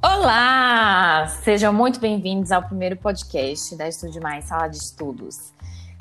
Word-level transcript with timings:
Olá! 0.00 1.26
Sejam 1.42 1.72
muito 1.72 1.98
bem-vindos 1.98 2.52
ao 2.52 2.62
primeiro 2.62 2.96
podcast 2.96 3.74
da 3.74 3.88
Estude 3.88 4.20
Mais 4.20 4.44
Sala 4.44 4.68
de 4.68 4.76
Estudos. 4.76 5.52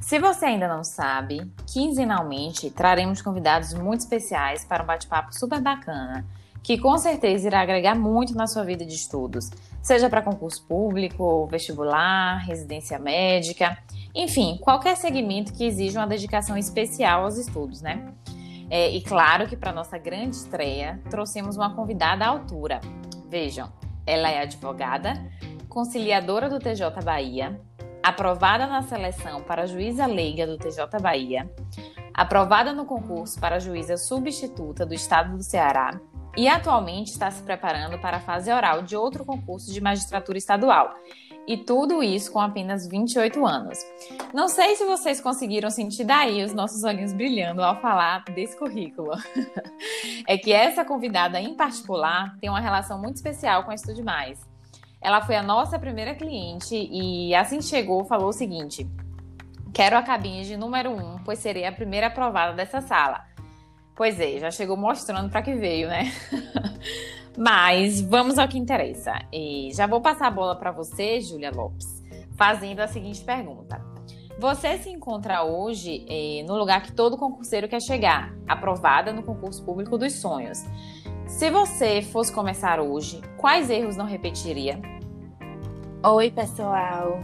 Se 0.01 0.19
você 0.19 0.45
ainda 0.45 0.67
não 0.67 0.83
sabe, 0.83 1.51
quinzenalmente 1.65 2.69
traremos 2.69 3.23
convidados 3.23 3.73
muito 3.73 4.01
especiais 4.01 4.63
para 4.63 4.83
um 4.83 4.85
bate-papo 4.85 5.33
super 5.33 5.59
bacana, 5.59 6.23
que 6.61 6.77
com 6.77 6.95
certeza 6.99 7.47
irá 7.47 7.61
agregar 7.61 7.95
muito 7.95 8.35
na 8.35 8.45
sua 8.45 8.63
vida 8.63 8.85
de 8.85 8.93
estudos, 8.93 9.49
seja 9.81 10.07
para 10.07 10.21
concurso 10.21 10.63
público, 10.67 11.47
vestibular, 11.47 12.37
residência 12.45 12.99
médica, 12.99 13.79
enfim, 14.13 14.59
qualquer 14.61 14.95
segmento 14.95 15.51
que 15.53 15.65
exija 15.65 15.99
uma 15.99 16.07
dedicação 16.07 16.55
especial 16.55 17.23
aos 17.23 17.35
estudos, 17.35 17.81
né? 17.81 18.13
É, 18.69 18.91
e 18.91 19.01
claro 19.01 19.47
que 19.47 19.57
para 19.57 19.71
nossa 19.71 19.97
grande 19.97 20.35
estreia, 20.35 21.01
trouxemos 21.09 21.57
uma 21.57 21.73
convidada 21.73 22.25
à 22.25 22.27
altura. 22.27 22.79
Vejam, 23.29 23.69
ela 24.07 24.29
é 24.29 24.41
advogada, 24.41 25.13
conciliadora 25.69 26.49
do 26.49 26.57
TJ 26.57 27.03
Bahia, 27.03 27.59
aprovada 28.01 28.65
na 28.65 28.81
seleção 28.81 29.43
para 29.43 29.67
juíza 29.67 30.05
leiga 30.05 30.47
do 30.47 30.57
TJ 30.57 30.99
Bahia, 31.01 31.51
aprovada 32.13 32.71
no 32.73 32.85
concurso 32.85 33.39
para 33.39 33.59
juíza 33.59 33.97
substituta 33.97 34.85
do 34.85 34.93
Estado 34.93 35.35
do 35.35 35.43
Ceará 35.43 35.99
e 36.37 36.47
atualmente 36.47 37.11
está 37.11 37.29
se 37.29 37.43
preparando 37.43 37.99
para 37.99 38.17
a 38.17 38.19
fase 38.21 38.51
oral 38.51 38.81
de 38.81 38.95
outro 38.95 39.25
concurso 39.25 39.73
de 39.73 39.81
magistratura 39.81 40.37
estadual. 40.37 40.93
E 41.47 41.55
tudo 41.55 42.03
isso 42.03 42.29
com 42.29 42.41
apenas 42.41 42.85
28 42.85 43.45
anos. 43.45 43.79
Não 44.33 44.49
sei 44.49 44.75
se 44.75 44.83
vocês 44.83 45.21
conseguiram 45.21 45.69
sentir 45.69 46.03
daí 46.03 46.43
os 46.43 46.53
nossos 46.53 46.83
olhinhos 46.83 47.13
brilhando 47.13 47.63
ao 47.63 47.79
falar 47.79 48.25
desse 48.25 48.57
currículo. 48.57 49.11
é 50.27 50.37
que 50.37 50.51
essa 50.51 50.83
convidada 50.83 51.39
em 51.39 51.55
particular 51.55 52.37
tem 52.41 52.49
uma 52.49 52.59
relação 52.59 52.99
muito 52.99 53.15
especial 53.15 53.63
com 53.63 53.71
a 53.71 53.75
Estude 53.75 54.03
Mais. 54.03 54.37
Ela 55.01 55.21
foi 55.21 55.37
a 55.37 55.43
nossa 55.43 55.79
primeira 55.79 56.13
cliente 56.15 56.75
e 56.75 57.33
assim 57.33 57.61
chegou 57.61 58.03
falou 58.03 58.29
o 58.29 58.33
seguinte: 58.33 58.85
Quero 59.73 59.97
a 59.97 60.01
cabine 60.01 60.43
de 60.43 60.57
número 60.57 60.89
1, 60.89 60.97
um, 60.97 61.17
pois 61.23 61.39
serei 61.39 61.65
a 61.65 61.71
primeira 61.71 62.07
aprovada 62.07 62.53
dessa 62.53 62.81
sala. 62.81 63.25
Pois 63.95 64.19
é, 64.19 64.37
já 64.39 64.51
chegou 64.51 64.75
mostrando 64.75 65.29
para 65.29 65.41
que 65.41 65.53
veio, 65.53 65.87
né? 65.87 66.11
Mas 67.37 68.01
vamos 68.01 68.39
ao 68.39 68.47
que 68.47 68.57
interessa. 68.57 69.13
E 69.31 69.69
já 69.73 69.85
vou 69.85 70.01
passar 70.01 70.27
a 70.27 70.31
bola 70.31 70.55
para 70.55 70.71
você, 70.71 71.21
Júlia 71.21 71.51
Lopes, 71.51 72.03
fazendo 72.35 72.79
a 72.79 72.87
seguinte 72.87 73.23
pergunta. 73.23 73.79
Você 74.39 74.77
se 74.77 74.89
encontra 74.89 75.43
hoje 75.43 76.05
eh, 76.09 76.43
no 76.47 76.57
lugar 76.57 76.81
que 76.81 76.91
todo 76.91 77.17
concurseiro 77.17 77.67
quer 77.67 77.81
chegar, 77.81 78.33
aprovada 78.47 79.13
no 79.13 79.23
concurso 79.23 79.63
público 79.63 79.97
dos 79.97 80.13
sonhos. 80.13 80.63
Se 81.27 81.49
você 81.49 82.01
fosse 82.01 82.31
começar 82.31 82.79
hoje, 82.79 83.21
quais 83.37 83.69
erros 83.69 83.95
não 83.95 84.05
repetiria? 84.05 84.79
Oi, 86.03 86.31
pessoal. 86.31 87.19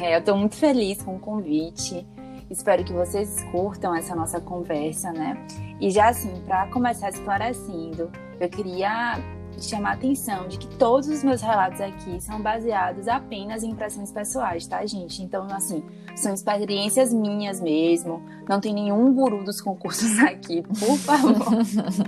É, 0.00 0.16
eu 0.16 0.18
estou 0.18 0.36
muito 0.36 0.56
feliz 0.56 1.02
com 1.02 1.16
o 1.16 1.20
convite. 1.20 2.06
Espero 2.50 2.84
que 2.84 2.92
vocês 2.92 3.42
curtam 3.52 3.94
essa 3.94 4.14
nossa 4.14 4.40
conversa, 4.40 5.12
né? 5.12 5.46
E 5.80 5.90
já 5.90 6.08
assim, 6.08 6.40
para 6.46 6.66
começar 6.68 7.10
esclarecendo, 7.10 8.10
eu 8.40 8.48
queria 8.48 9.18
chamar 9.58 9.90
a 9.90 9.94
atenção 9.94 10.48
de 10.48 10.58
que 10.58 10.66
todos 10.76 11.08
os 11.08 11.22
meus 11.22 11.40
relatos 11.40 11.80
aqui 11.80 12.20
são 12.20 12.40
baseados 12.40 13.08
apenas 13.08 13.62
em 13.62 13.70
impressões 13.70 14.12
pessoais, 14.12 14.66
tá, 14.66 14.84
gente? 14.86 15.22
Então, 15.22 15.46
assim, 15.50 15.82
são 16.14 16.32
experiências 16.32 17.12
minhas 17.12 17.60
mesmo. 17.60 18.22
Não 18.48 18.60
tem 18.60 18.72
nenhum 18.74 19.12
guru 19.12 19.44
dos 19.44 19.60
concursos 19.60 20.18
aqui, 20.24 20.62
por 20.62 20.96
favor. 20.98 21.46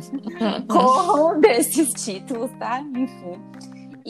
Corram 0.69 1.41
desses 1.41 1.93
títulos, 1.93 2.51
tá? 2.59 2.81
Enfim. 2.81 3.41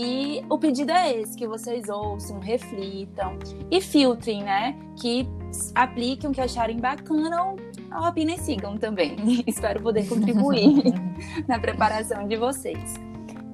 E 0.00 0.44
o 0.48 0.56
pedido 0.56 0.92
é 0.92 1.20
esse: 1.20 1.36
que 1.36 1.46
vocês 1.48 1.88
ouçam, 1.88 2.38
reflitam 2.38 3.36
e 3.68 3.80
filtrem, 3.80 4.44
né? 4.44 4.76
Que 4.96 5.28
apliquem 5.74 6.30
o 6.30 6.32
que 6.32 6.40
acharem 6.40 6.78
bacana 6.78 7.42
ou 7.42 7.56
opinem 8.08 8.36
e 8.36 8.38
sigam 8.38 8.76
também. 8.76 9.16
Espero 9.46 9.82
poder 9.82 10.08
contribuir 10.08 10.94
na 11.48 11.58
preparação 11.58 12.28
de 12.28 12.36
vocês. 12.36 13.07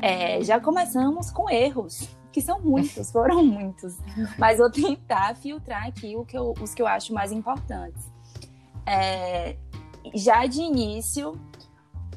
É, 0.05 0.45
já 0.45 0.61
começamos 0.61 1.31
com 1.31 1.49
erros, 1.49 2.07
que 2.31 2.43
são 2.43 2.61
muitos, 2.61 3.09
foram 3.11 3.43
muitos. 3.43 3.97
Mas 4.37 4.59
vou 4.59 4.71
tentar 4.71 5.35
filtrar 5.35 5.87
aqui 5.87 6.15
o 6.15 6.27
que 6.27 6.37
eu, 6.37 6.53
os 6.61 6.75
que 6.75 6.83
eu 6.83 6.87
acho 6.87 7.15
mais 7.15 7.33
importantes. 7.33 8.05
É, 8.85 9.57
já 10.15 10.45
de 10.45 10.61
início, 10.61 11.41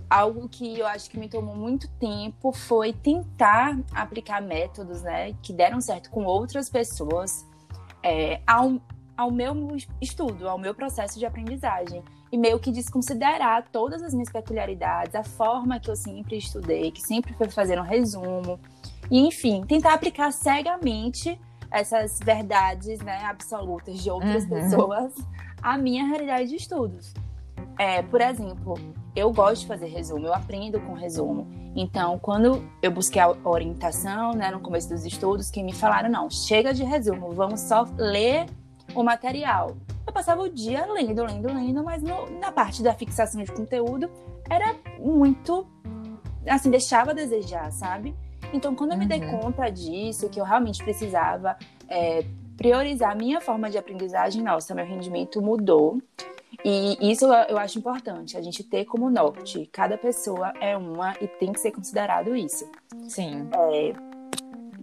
algo 0.10 0.50
que 0.50 0.78
eu 0.78 0.86
acho 0.86 1.10
que 1.10 1.18
me 1.18 1.30
tomou 1.30 1.56
muito 1.56 1.88
tempo 1.92 2.52
foi 2.52 2.92
tentar 2.92 3.80
aplicar 3.94 4.42
métodos 4.42 5.02
né, 5.04 5.34
que 5.42 5.54
deram 5.54 5.80
certo 5.80 6.10
com 6.10 6.26
outras 6.26 6.70
pessoas 6.70 7.48
é, 8.04 8.42
ao, 8.46 8.82
ao 9.16 9.32
meu 9.32 9.56
estudo, 10.02 10.50
ao 10.50 10.58
meu 10.58 10.76
processo 10.76 11.18
de 11.18 11.26
aprendizagem. 11.26 12.04
E 12.32 12.38
meio 12.38 12.60
que 12.60 12.72
desconsiderar 12.72 13.66
todas 13.72 14.02
as 14.02 14.14
minhas 14.14 14.30
peculiaridades, 14.30 15.16
a 15.16 15.24
forma 15.24 15.80
que 15.80 15.90
eu 15.90 15.96
sempre 15.96 16.38
estudei, 16.38 16.92
que 16.92 17.02
sempre 17.02 17.34
foi 17.34 17.50
fazer 17.50 17.80
um 17.80 17.84
resumo. 17.84 18.60
E, 19.10 19.20
enfim, 19.20 19.64
tentar 19.66 19.94
aplicar 19.94 20.32
cegamente 20.32 21.40
essas 21.72 22.20
verdades 22.20 23.00
né, 23.00 23.24
absolutas 23.26 24.02
de 24.02 24.10
outras 24.10 24.44
uhum. 24.44 24.50
pessoas 24.50 25.14
à 25.62 25.78
minha 25.78 26.06
realidade 26.06 26.50
de 26.50 26.56
estudos. 26.56 27.14
É, 27.78 28.02
por 28.02 28.22
exemplo, 28.22 28.76
eu 29.16 29.32
gosto 29.32 29.62
de 29.62 29.68
fazer 29.68 29.88
resumo, 29.88 30.26
eu 30.26 30.34
aprendo 30.34 30.80
com 30.82 30.94
resumo. 30.94 31.48
Então, 31.76 32.18
quando 32.18 32.68
eu 32.82 32.90
busquei 32.90 33.22
a 33.22 33.36
orientação, 33.44 34.34
né, 34.34 34.50
no 34.50 34.60
começo 34.60 34.90
dos 34.90 35.06
estudos, 35.06 35.52
que 35.52 35.62
me 35.62 35.74
falaram, 35.74 36.10
não, 36.10 36.30
chega 36.30 36.74
de 36.74 36.84
resumo, 36.84 37.32
vamos 37.34 37.62
só 37.62 37.86
ler 37.98 38.48
o 38.96 39.04
material. 39.04 39.78
Eu 40.08 40.14
passava 40.14 40.42
o 40.42 40.50
dia 40.50 40.86
lendo, 40.86 41.22
lendo, 41.24 41.48
lendo, 41.54 41.84
mas 41.84 42.02
no, 42.02 42.40
na 42.40 42.50
parte 42.50 42.82
da 42.82 42.94
fixação 42.94 43.44
de 43.44 43.52
conteúdo 43.52 44.10
era 44.50 44.74
muito, 44.98 45.68
assim, 46.48 46.72
deixava 46.72 47.12
a 47.12 47.14
desejar, 47.14 47.70
sabe? 47.74 48.16
Então, 48.54 48.74
quando 48.74 48.94
eu 48.94 48.98
me 48.98 49.06
dei 49.06 49.20
uhum. 49.20 49.40
conta 49.40 49.70
disso, 49.70 50.30
que 50.30 50.40
eu 50.40 50.46
realmente 50.46 50.82
precisava 50.82 51.58
é, 51.90 52.24
priorizar 52.56 53.12
a 53.12 53.16
minha 53.16 53.42
forma 53.42 53.70
de 53.70 53.78
aprendizagem, 53.78 54.42
nossa, 54.42 54.74
meu 54.74 54.86
rendimento 54.86 55.42
mudou. 55.42 56.02
E 56.64 57.12
isso 57.12 57.26
eu 57.26 57.58
acho 57.58 57.78
importante, 57.78 58.38
a 58.38 58.42
gente 58.42 58.64
ter 58.64 58.86
como 58.86 59.10
norte. 59.10 59.70
Cada 59.72 59.98
pessoa 59.98 60.54
é 60.60 60.76
uma 60.76 61.14
e 61.22 61.28
tem 61.28 61.52
que 61.52 61.60
ser 61.60 61.72
considerado 61.72 62.36
isso. 62.36 62.70
Sim. 63.08 63.48
É, 63.54 63.94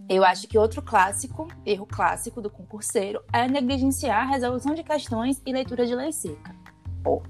eu 0.09 0.23
acho 0.23 0.47
que 0.47 0.57
outro 0.57 0.81
clássico, 0.81 1.47
erro 1.65 1.85
clássico 1.85 2.41
do 2.41 2.49
concurseiro, 2.49 3.21
é 3.33 3.47
negligenciar 3.47 4.27
a 4.27 4.31
resolução 4.31 4.73
de 4.73 4.83
questões 4.83 5.41
e 5.45 5.51
leitura 5.51 5.85
de 5.85 5.95
lei 5.95 6.11
seca. 6.11 6.55
Oh, 7.05 7.21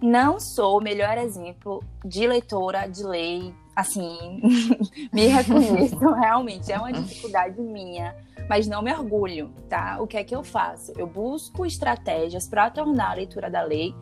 não 0.00 0.40
sou 0.40 0.78
o 0.78 0.82
melhor 0.82 1.16
exemplo 1.18 1.82
de 2.04 2.26
leitora 2.26 2.88
de 2.88 3.04
lei, 3.04 3.54
assim, 3.76 4.40
me 5.12 5.26
reconheço, 5.26 5.98
realmente, 6.14 6.72
é 6.72 6.78
uma 6.78 6.92
dificuldade 6.92 7.60
minha 7.60 8.14
mas 8.48 8.66
não 8.66 8.82
me 8.82 8.92
orgulho, 8.92 9.50
tá? 9.68 9.98
O 10.00 10.06
que 10.06 10.16
é 10.16 10.24
que 10.24 10.34
eu 10.34 10.42
faço? 10.42 10.92
Eu 10.96 11.06
busco 11.06 11.64
estratégias 11.64 12.48
para 12.48 12.70
tornar 12.70 13.12
a 13.12 13.14
leitura 13.14 13.50
da 13.50 13.62
lei 13.62 13.94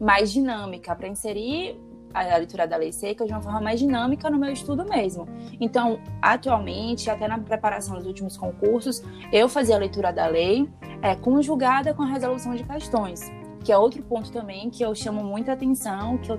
mais 0.00 0.32
dinâmica, 0.32 0.94
para 0.94 1.08
inserir 1.08 1.76
a 2.12 2.36
leitura 2.36 2.66
da 2.66 2.76
lei 2.76 2.92
seca 2.92 3.24
de 3.24 3.32
uma 3.32 3.40
forma 3.40 3.60
mais 3.60 3.78
dinâmica 3.78 4.28
no 4.30 4.38
meu 4.38 4.52
estudo 4.52 4.84
mesmo. 4.84 5.28
Então, 5.60 6.00
atualmente, 6.20 7.08
até 7.08 7.28
na 7.28 7.38
preparação 7.38 7.96
dos 7.96 8.06
últimos 8.06 8.36
concursos, 8.36 9.02
eu 9.32 9.48
fazia 9.48 9.76
a 9.76 9.78
leitura 9.78 10.12
da 10.12 10.26
lei 10.26 10.68
é, 11.02 11.14
conjugada 11.14 11.94
com 11.94 12.02
a 12.02 12.06
resolução 12.06 12.54
de 12.54 12.64
questões, 12.64 13.30
que 13.64 13.72
é 13.72 13.78
outro 13.78 14.02
ponto 14.02 14.30
também 14.32 14.70
que 14.70 14.82
eu 14.82 14.94
chamo 14.94 15.22
muita 15.22 15.52
atenção, 15.52 16.18
que 16.18 16.30
eu 16.30 16.38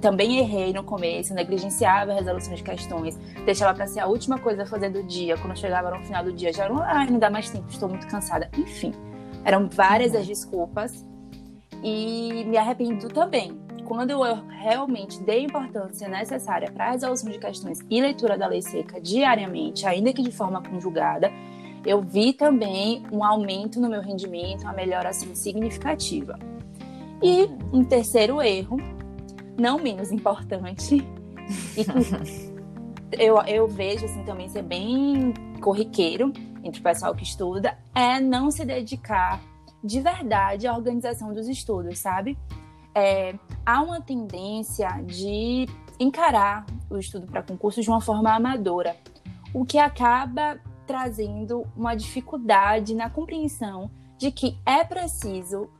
também 0.00 0.38
errei 0.38 0.72
no 0.72 0.82
começo, 0.82 1.34
negligenciava 1.34 2.12
a 2.12 2.14
resolução 2.14 2.54
de 2.54 2.62
questões, 2.62 3.18
deixava 3.44 3.74
para 3.74 3.86
ser 3.86 4.00
a 4.00 4.06
última 4.06 4.38
coisa 4.38 4.62
a 4.62 4.66
fazer 4.66 4.88
do 4.88 5.02
dia, 5.02 5.36
quando 5.36 5.56
chegava 5.58 5.90
no 5.90 6.02
final 6.04 6.24
do 6.24 6.32
dia 6.32 6.52
já 6.52 6.68
não, 6.68 6.82
ai, 6.82 7.06
não 7.10 7.18
dá 7.18 7.28
mais 7.28 7.50
tempo, 7.50 7.66
estou 7.68 7.88
muito 7.88 8.06
cansada. 8.06 8.50
Enfim, 8.56 8.92
eram 9.44 9.68
várias 9.68 10.14
as 10.14 10.26
desculpas 10.26 11.04
e 11.82 12.44
me 12.46 12.56
arrependo 12.56 13.08
também. 13.08 13.58
Quando 13.90 14.12
eu 14.12 14.22
realmente 14.48 15.20
dei 15.20 15.42
importância 15.42 16.08
necessária 16.08 16.70
para 16.70 16.86
a 16.86 16.90
resolução 16.92 17.28
de 17.28 17.40
questões 17.40 17.80
e 17.90 18.00
leitura 18.00 18.38
da 18.38 18.46
lei 18.46 18.62
seca 18.62 19.00
diariamente, 19.00 19.84
ainda 19.84 20.12
que 20.12 20.22
de 20.22 20.30
forma 20.30 20.62
conjugada, 20.62 21.28
eu 21.84 22.00
vi 22.00 22.32
também 22.32 23.02
um 23.10 23.24
aumento 23.24 23.80
no 23.80 23.88
meu 23.88 24.00
rendimento, 24.00 24.62
uma 24.62 24.72
melhora 24.72 25.08
assim 25.08 25.34
significativa. 25.34 26.38
E 27.20 27.48
um 27.72 27.82
terceiro 27.82 28.40
erro 28.40 28.76
não 29.58 29.76
menos 29.76 30.12
importante, 30.12 31.04
e 31.76 31.84
que 31.84 33.18
eu, 33.20 33.38
eu 33.42 33.66
vejo 33.66 34.04
assim 34.04 34.22
também 34.22 34.48
ser 34.48 34.62
bem 34.62 35.34
corriqueiro 35.60 36.32
entre 36.62 36.78
o 36.78 36.84
pessoal 36.84 37.12
que 37.12 37.24
estuda, 37.24 37.76
é 37.92 38.20
não 38.20 38.52
se 38.52 38.64
dedicar 38.64 39.40
de 39.82 40.00
verdade 40.00 40.68
à 40.68 40.76
organização 40.76 41.34
dos 41.34 41.48
estudos, 41.48 41.98
sabe? 41.98 42.38
É, 42.94 43.34
há 43.64 43.82
uma 43.82 44.00
tendência 44.00 44.88
de 45.04 45.66
encarar 45.98 46.66
o 46.88 46.98
estudo 46.98 47.26
para 47.26 47.42
concurso 47.42 47.80
de 47.82 47.88
uma 47.88 48.00
forma 48.00 48.32
amadora, 48.32 48.96
o 49.52 49.64
que 49.64 49.78
acaba 49.78 50.58
trazendo 50.86 51.64
uma 51.76 51.94
dificuldade 51.94 52.94
na 52.94 53.08
compreensão 53.08 53.90
de 54.18 54.32
que 54.32 54.58
é 54.66 54.82
preciso 54.82 55.70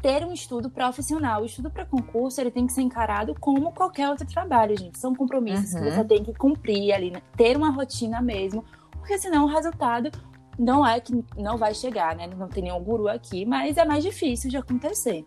ter 0.00 0.24
um 0.24 0.32
estudo 0.32 0.70
profissional. 0.70 1.42
O 1.42 1.44
estudo 1.44 1.70
para 1.70 1.84
concurso 1.84 2.40
ele 2.40 2.50
tem 2.50 2.66
que 2.66 2.72
ser 2.72 2.82
encarado 2.82 3.34
como 3.38 3.72
qualquer 3.72 4.08
outro 4.08 4.26
trabalho, 4.26 4.78
gente. 4.78 4.98
São 4.98 5.14
compromissos 5.14 5.74
uhum. 5.74 5.82
que 5.82 5.90
você 5.90 6.04
tem 6.04 6.24
que 6.24 6.32
cumprir 6.34 6.92
ali, 6.92 7.10
né? 7.10 7.20
ter 7.36 7.56
uma 7.56 7.70
rotina 7.70 8.22
mesmo, 8.22 8.64
porque 8.92 9.18
senão 9.18 9.44
o 9.44 9.48
resultado 9.48 10.10
não 10.58 10.86
é 10.86 10.98
que 10.98 11.24
não 11.36 11.56
vai 11.56 11.72
chegar, 11.72 12.16
né? 12.16 12.26
Não 12.26 12.48
tem 12.48 12.64
nenhum 12.64 12.82
guru 12.82 13.06
aqui, 13.06 13.44
mas 13.44 13.76
é 13.76 13.84
mais 13.84 14.02
difícil 14.02 14.50
de 14.50 14.56
acontecer. 14.56 15.24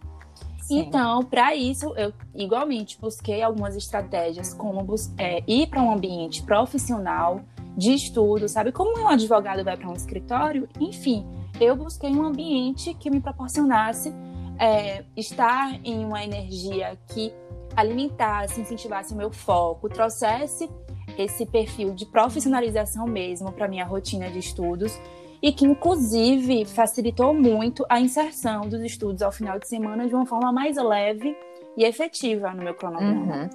Sim. 0.62 0.80
Então, 0.80 1.24
para 1.24 1.56
isso, 1.56 1.94
eu 1.98 2.14
igualmente 2.36 3.00
busquei 3.00 3.42
algumas 3.42 3.76
estratégias, 3.76 4.54
como 4.54 4.86
é, 5.18 5.44
ir 5.48 5.68
para 5.68 5.82
um 5.82 5.92
ambiente 5.92 6.44
profissional 6.44 7.42
de 7.76 7.94
estudo, 7.94 8.48
sabe? 8.48 8.72
Como 8.72 9.00
um 9.00 9.08
advogado 9.08 9.64
vai 9.64 9.76
para 9.78 9.90
um 9.90 9.94
escritório, 9.94 10.68
enfim, 10.80 11.26
eu 11.60 11.76
busquei 11.76 12.12
um 12.12 12.24
ambiente 12.24 12.94
que 12.94 13.10
me 13.10 13.20
proporcionasse 13.20 14.14
é, 14.60 15.04
estar 15.16 15.80
em 15.84 16.06
uma 16.06 16.24
energia 16.24 16.98
que 17.08 17.34
alimentasse, 17.76 18.62
incentivasse 18.62 19.14
o 19.14 19.18
meu 19.18 19.32
foco, 19.32 19.90
trouxesse 19.90 20.70
esse 21.18 21.46
perfil 21.46 21.94
de 21.94 22.06
profissionalização 22.06 23.06
mesmo 23.08 23.52
para 23.52 23.68
minha 23.68 23.86
rotina 23.86 24.30
de 24.30 24.40
estudos 24.40 24.98
e 25.42 25.52
que 25.52 25.66
inclusive 25.66 26.66
facilitou 26.66 27.34
muito 27.34 27.86
a 27.90 28.00
inserção 28.00 28.62
dos 28.62 28.82
estudos 28.82 29.22
ao 29.22 29.32
final 29.32 29.58
de 29.58 29.68
semana 29.68 30.08
de 30.08 30.14
uma 30.14 30.26
forma 30.26 30.52
mais 30.52 30.78
leve 30.78 31.36
e 31.76 31.86
efetiva 31.86 32.52
no 32.52 32.64
meu 32.64 32.74
cronograma. 32.74 33.44
Uhum. 33.44 33.50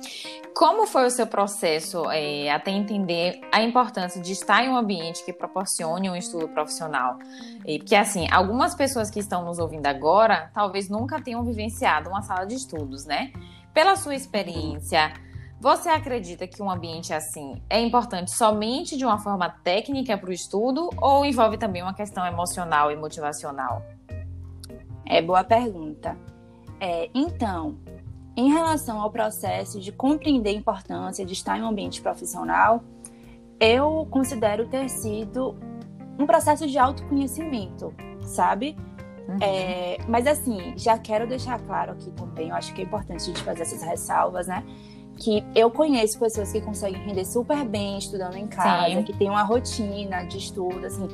Como 0.54 0.86
foi 0.86 1.06
o 1.06 1.10
seu 1.10 1.26
processo 1.26 2.10
é, 2.10 2.50
até 2.50 2.70
entender 2.70 3.40
a 3.52 3.62
importância 3.62 4.20
de 4.20 4.32
estar 4.32 4.64
em 4.64 4.70
um 4.70 4.76
ambiente 4.76 5.24
que 5.24 5.32
proporcione 5.32 6.08
um 6.08 6.16
estudo 6.16 6.48
profissional? 6.48 7.18
E, 7.66 7.78
porque, 7.78 7.94
assim, 7.94 8.26
algumas 8.32 8.74
pessoas 8.74 9.10
que 9.10 9.20
estão 9.20 9.44
nos 9.44 9.58
ouvindo 9.58 9.86
agora 9.86 10.50
talvez 10.54 10.88
nunca 10.88 11.20
tenham 11.20 11.44
vivenciado 11.44 12.08
uma 12.08 12.22
sala 12.22 12.46
de 12.46 12.54
estudos, 12.54 13.04
né? 13.04 13.32
Pela 13.74 13.96
sua 13.96 14.14
experiência, 14.14 15.12
você 15.60 15.88
acredita 15.88 16.46
que 16.46 16.62
um 16.62 16.70
ambiente 16.70 17.14
assim 17.14 17.62
é 17.68 17.80
importante 17.80 18.30
somente 18.30 18.96
de 18.96 19.04
uma 19.04 19.18
forma 19.18 19.48
técnica 19.48 20.16
para 20.16 20.30
o 20.30 20.32
estudo 20.32 20.90
ou 21.00 21.24
envolve 21.24 21.56
também 21.56 21.82
uma 21.82 21.94
questão 21.94 22.26
emocional 22.26 22.90
e 22.90 22.96
motivacional? 22.96 23.82
É 25.04 25.22
boa 25.22 25.42
pergunta. 25.42 26.16
É, 26.78 27.08
então, 27.14 27.78
em 28.36 28.52
relação 28.52 29.00
ao 29.00 29.10
processo 29.10 29.80
de 29.80 29.90
compreender 29.90 30.50
a 30.50 30.52
importância 30.52 31.24
de 31.24 31.32
estar 31.32 31.58
em 31.58 31.62
um 31.62 31.68
ambiente 31.68 32.02
profissional, 32.02 32.82
eu 33.58 34.06
considero 34.10 34.66
ter 34.68 34.90
sido 34.90 35.56
um 36.18 36.26
processo 36.26 36.66
de 36.66 36.78
autoconhecimento, 36.78 37.94
sabe? 38.20 38.76
Uhum. 39.26 39.38
É, 39.40 39.96
mas 40.06 40.26
assim, 40.26 40.74
já 40.76 40.98
quero 40.98 41.26
deixar 41.26 41.58
claro 41.60 41.92
aqui 41.92 42.10
também, 42.10 42.50
eu 42.50 42.54
acho 42.54 42.74
que 42.74 42.82
é 42.82 42.84
importante 42.84 43.22
a 43.22 43.24
gente 43.24 43.42
fazer 43.42 43.62
essas 43.62 43.82
ressalvas, 43.82 44.46
né? 44.46 44.62
Que 45.16 45.44
eu 45.54 45.70
conheço 45.70 46.18
pessoas 46.18 46.52
que 46.52 46.60
conseguem 46.60 47.00
render 47.00 47.24
super 47.24 47.64
bem 47.64 47.98
estudando 47.98 48.36
em 48.36 48.46
casa, 48.46 48.96
Sim. 48.96 49.02
que 49.02 49.12
tem 49.12 49.30
uma 49.30 49.42
rotina 49.42 50.24
de 50.24 50.38
estudo, 50.38 50.84
assim, 50.86 51.08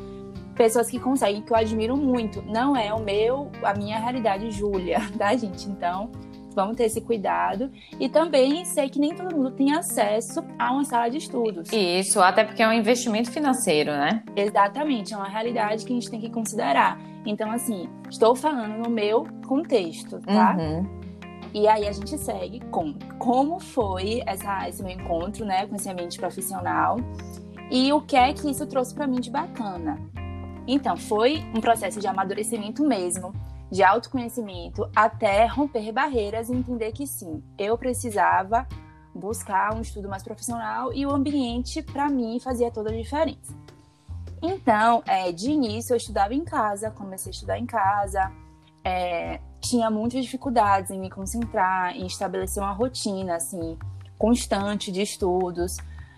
pessoas 0.54 0.90
que 0.90 0.98
conseguem, 0.98 1.42
que 1.42 1.52
eu 1.52 1.56
admiro 1.56 1.96
muito. 1.96 2.42
Não 2.42 2.76
é 2.76 2.92
o 2.92 3.00
meu, 3.00 3.50
a 3.62 3.74
minha 3.74 3.98
realidade, 3.98 4.50
Júlia, 4.50 5.00
tá, 5.16 5.36
gente? 5.36 5.68
Então, 5.68 6.10
Vamos 6.54 6.76
ter 6.76 6.84
esse 6.84 7.00
cuidado. 7.00 7.70
E 7.98 8.08
também 8.08 8.64
sei 8.64 8.88
que 8.88 8.98
nem 8.98 9.14
todo 9.14 9.34
mundo 9.34 9.50
tem 9.50 9.74
acesso 9.74 10.44
a 10.58 10.72
uma 10.72 10.84
sala 10.84 11.08
de 11.08 11.18
estudos. 11.18 11.72
Isso, 11.72 12.20
até 12.20 12.44
porque 12.44 12.62
é 12.62 12.68
um 12.68 12.72
investimento 12.72 13.30
financeiro, 13.30 13.90
né? 13.90 14.22
Exatamente, 14.36 15.14
é 15.14 15.16
uma 15.16 15.28
realidade 15.28 15.84
que 15.84 15.92
a 15.92 15.94
gente 15.94 16.10
tem 16.10 16.20
que 16.20 16.30
considerar. 16.30 16.98
Então, 17.24 17.50
assim, 17.50 17.88
estou 18.10 18.34
falando 18.34 18.82
no 18.82 18.90
meu 18.90 19.26
contexto, 19.46 20.20
tá? 20.20 20.56
Uhum. 20.58 21.01
E 21.54 21.68
aí 21.68 21.86
a 21.86 21.92
gente 21.92 22.16
segue 22.16 22.60
com 22.70 22.94
como 23.18 23.60
foi 23.60 24.22
essa, 24.26 24.68
esse 24.68 24.82
meu 24.82 24.92
encontro, 24.92 25.44
né, 25.44 25.66
com 25.66 25.76
esse 25.76 25.88
ambiente 25.88 26.18
profissional 26.18 26.96
e 27.70 27.92
o 27.92 28.00
que 28.00 28.16
é 28.16 28.32
que 28.32 28.50
isso 28.50 28.66
trouxe 28.66 28.94
para 28.94 29.06
mim 29.06 29.20
de 29.20 29.30
bacana. 29.30 29.98
Então, 30.66 30.96
foi 30.96 31.44
um 31.54 31.60
processo 31.60 32.00
de 32.00 32.06
amadurecimento 32.06 32.86
mesmo 32.86 33.32
de 33.70 33.82
autoconhecimento 33.82 34.88
até 34.94 35.46
romper 35.46 35.90
barreiras 35.92 36.50
e 36.50 36.52
entender 36.54 36.92
que 36.92 37.06
sim, 37.06 37.42
eu 37.58 37.76
precisava 37.78 38.66
buscar 39.14 39.74
um 39.74 39.80
estudo 39.80 40.08
mais 40.08 40.22
profissional 40.22 40.92
e 40.92 41.06
o 41.06 41.10
ambiente, 41.10 41.82
para 41.82 42.08
mim, 42.08 42.38
fazia 42.38 42.70
toda 42.70 42.90
a 42.90 42.96
diferença. 42.96 43.54
Então, 44.42 45.02
é, 45.06 45.32
de 45.32 45.50
início, 45.50 45.94
eu 45.94 45.96
estudava 45.96 46.34
em 46.34 46.44
casa, 46.44 46.90
comecei 46.90 47.30
a 47.30 47.34
estudar 47.34 47.58
em 47.58 47.66
casa, 47.66 48.30
é, 48.84 49.40
tinha 49.62 49.88
muitas 49.88 50.24
dificuldades 50.24 50.90
em 50.90 50.98
me 50.98 51.08
concentrar, 51.08 51.96
em 51.96 52.06
estabelecer 52.06 52.62
uma 52.62 52.72
rotina, 52.72 53.36
assim, 53.36 53.78
constante 54.18 54.90
de 54.90 55.00
estudos. 55.00 55.76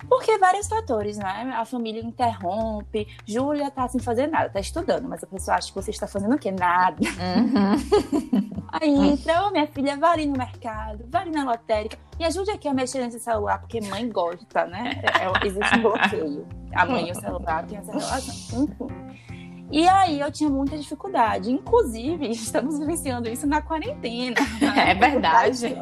Porque 0.08 0.37
vários 0.38 0.67
fatores, 0.67 1.17
né? 1.17 1.55
A 1.56 1.64
família 1.64 2.02
interrompe, 2.02 3.06
Júlia 3.26 3.70
tá 3.70 3.88
sem 3.88 4.00
fazer 4.00 4.26
nada, 4.26 4.50
tá 4.50 4.61
estudando, 4.61 5.08
mas 5.08 5.23
a 5.23 5.26
pessoa 5.26 5.56
acha 5.56 5.69
que 5.69 5.75
você 5.75 5.91
está 5.91 6.06
fazendo 6.06 6.35
o 6.35 6.38
quê? 6.38 6.50
Nada. 6.50 6.96
Uhum. 7.00 8.50
Aí 8.73 9.08
entra, 9.08 9.50
minha 9.50 9.67
filha, 9.67 9.97
vai 9.97 10.12
ali 10.12 10.26
no 10.26 10.37
mercado, 10.37 11.05
vai 11.08 11.23
ali 11.23 11.31
na 11.31 11.44
lotérica. 11.44 11.97
Me 12.19 12.25
ajude 12.26 12.50
aqui 12.50 12.69
a 12.69 12.75
mexer 12.75 13.02
nesse 13.02 13.20
celular, 13.20 13.58
porque 13.61 13.81
mãe 13.81 14.08
gosta, 14.08 14.67
né? 14.67 15.00
É, 15.02 15.25
é 15.25 15.47
existe 15.47 15.79
um 15.79 15.82
bloqueio. 15.82 16.47
A 16.75 16.85
mãe 16.85 17.08
e 17.08 17.12
o 17.12 17.14
celular 17.14 17.64
tem 17.67 17.79
essa 17.79 17.93
relação. 17.93 18.64
Enfim. 18.64 19.33
E 19.75 19.88
aí 19.88 20.21
eu 20.21 20.31
tinha 20.31 20.49
muita 20.49 20.79
dificuldade. 20.79 21.50
Inclusive, 21.50 22.31
estamos 22.31 22.79
vivenciando 22.79 23.29
isso 23.29 23.44
na 23.44 23.61
quarentena. 23.61 24.37
Né? 24.61 24.85
É 24.93 24.94
verdade. 24.94 25.75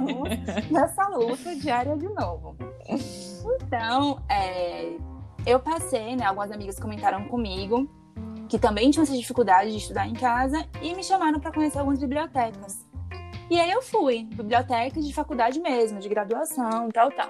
Nessa 0.71 1.09
luta 1.09 1.55
diária 1.57 1.95
de 1.95 2.09
novo. 2.09 2.57
Então, 3.61 4.19
é, 4.31 4.97
eu 5.45 5.61
passei, 5.61 6.17
né? 6.17 6.25
Algumas 6.25 6.51
amigas 6.51 6.79
comentaram 6.79 7.29
comigo 7.29 7.87
que 8.49 8.59
também 8.59 8.91
tinham 8.91 9.03
essa 9.03 9.17
dificuldade 9.17 9.73
de 9.73 9.77
estudar 9.77 10.09
em 10.09 10.15
casa 10.15 10.67
e 10.81 10.95
me 10.95 11.05
chamaram 11.05 11.39
para 11.39 11.53
conhecer 11.53 11.79
algumas 11.79 12.01
bibliotecas. 12.01 12.87
E 13.51 13.61
aí 13.61 13.71
eu 13.71 13.83
fui, 13.83 14.25
bibliotecas 14.25 15.07
de 15.07 15.13
faculdade 15.13 15.61
mesmo, 15.61 16.01
de 16.01 16.09
graduação, 16.09 16.89
tal, 16.91 17.11
tal. 17.11 17.29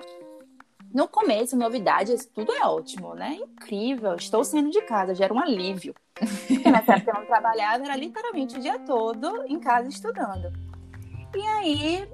No 0.93 1.09
começo, 1.09 1.57
novidades, 1.57 2.27
tudo 2.27 2.53
é 2.53 2.67
ótimo, 2.67 3.15
né? 3.15 3.39
Incrível, 3.41 4.15
estou 4.15 4.45
saindo 4.45 4.71
de 4.71 4.83
casa, 4.83 5.15
já 5.15 5.25
era 5.25 5.33
um 5.33 5.41
alívio. 5.41 5.95
Porque 6.15 6.71
nessa 6.71 6.95
época 6.95 7.13
eu 7.13 7.21
não 7.21 7.27
trabalhava, 7.27 7.85
era 7.85 7.97
literalmente 7.97 8.59
o 8.59 8.61
dia 8.61 8.79
todo 8.81 9.45
em 9.47 9.59
casa 9.59 9.89
estudando. 9.89 10.53
E 11.35 11.41
aí, 11.41 12.09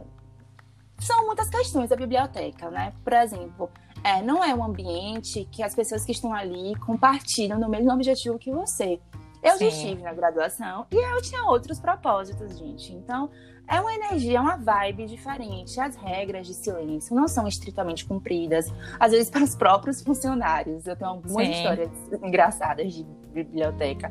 são 1.00 1.26
muitas 1.26 1.50
questões 1.50 1.88
da 1.88 1.96
biblioteca, 1.96 2.70
né? 2.70 2.92
Por 3.02 3.12
exemplo, 3.14 3.68
é, 4.04 4.22
não 4.22 4.44
é 4.44 4.54
um 4.54 4.62
ambiente 4.62 5.48
que 5.50 5.62
as 5.62 5.74
pessoas 5.74 6.04
que 6.04 6.12
estão 6.12 6.32
ali 6.32 6.76
compartilham 6.76 7.58
no 7.58 7.68
mesmo 7.68 7.92
objetivo 7.92 8.38
que 8.38 8.52
você. 8.52 9.00
Eu 9.42 9.52
Sim. 9.56 9.58
já 9.58 9.66
estive 9.68 10.02
na 10.02 10.12
graduação 10.12 10.86
e 10.90 10.96
eu 10.96 11.22
tinha 11.22 11.44
outros 11.44 11.80
propósitos, 11.80 12.58
gente. 12.58 12.92
Então, 12.92 13.30
é 13.68 13.80
uma 13.80 13.94
energia, 13.94 14.38
é 14.38 14.40
uma 14.40 14.56
vibe 14.56 15.06
diferente. 15.06 15.78
As 15.78 15.94
regras 15.96 16.46
de 16.46 16.54
silêncio 16.54 17.14
não 17.14 17.28
são 17.28 17.46
estritamente 17.46 18.04
cumpridas, 18.04 18.72
às 18.98 19.12
vezes 19.12 19.28
para 19.30 19.44
os 19.44 19.54
próprios 19.54 20.02
funcionários. 20.02 20.86
Eu 20.86 20.96
tenho 20.96 21.10
algumas 21.10 21.46
Sim. 21.46 21.52
histórias 21.52 21.90
engraçadas 22.22 22.94
de 22.94 23.06
biblioteca, 23.32 24.10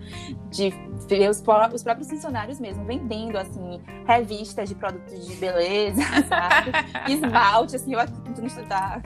de 0.49 0.69
ver 1.07 1.29
os, 1.29 1.43
os, 1.73 1.83
próprios 1.83 2.09
funcionários 2.09 2.59
mesmo 2.59 2.85
vendendo, 2.85 3.37
assim, 3.37 3.81
revistas 4.05 4.69
de 4.69 4.75
produtos 4.75 5.27
de 5.27 5.35
beleza, 5.35 6.01
sabe? 6.29 6.71
esmalte, 7.11 7.75
assim, 7.75 7.93
eu 7.93 7.99
aqui 7.99 8.13
tentando 8.21 8.47
estudar 8.47 9.01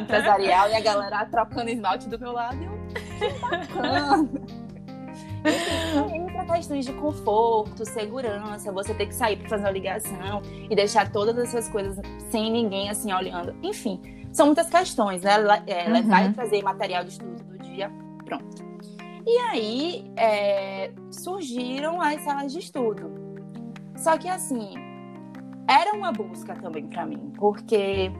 empresarial 0.00 0.70
e 0.70 0.74
a 0.74 0.80
galera 0.80 1.26
trocando 1.26 1.70
esmalte 1.70 2.08
do 2.08 2.18
meu 2.18 2.32
lado. 2.32 2.56
E 2.60 2.64
eu, 2.64 2.72
que 2.88 3.40
bacana! 3.40 4.28
Para 6.32 6.56
questões 6.56 6.86
de 6.86 6.92
conforto, 6.94 7.84
segurança, 7.84 8.72
você 8.72 8.94
ter 8.94 9.06
que 9.06 9.14
sair 9.14 9.36
para 9.36 9.48
fazer 9.48 9.64
uma 9.64 9.70
ligação 9.70 10.40
e 10.70 10.74
deixar 10.74 11.12
todas 11.12 11.36
as 11.36 11.50
suas 11.50 11.68
coisas 11.68 11.98
sem 12.30 12.50
ninguém 12.50 12.88
assim 12.88 13.12
olhando. 13.12 13.54
Enfim, 13.62 14.00
são 14.32 14.46
muitas 14.46 14.70
questões, 14.70 15.22
né? 15.22 15.36
Levar 15.36 16.22
uhum. 16.22 16.30
e 16.30 16.32
trazer 16.32 16.62
material 16.62 17.04
de 17.04 17.10
estudo 17.10 17.44
do 17.44 17.58
dia, 17.58 17.90
pronto. 18.24 18.64
E 19.26 19.38
aí 19.38 20.12
é, 20.16 20.90
surgiram 21.10 22.00
as 22.00 22.22
salas 22.22 22.52
de 22.52 22.58
estudo. 22.58 23.10
Só 23.96 24.16
que 24.16 24.28
assim, 24.28 24.74
era 25.68 25.94
uma 25.94 26.12
busca 26.12 26.54
também 26.54 26.86
para 26.86 27.04
mim, 27.06 27.32
porque 27.36 28.10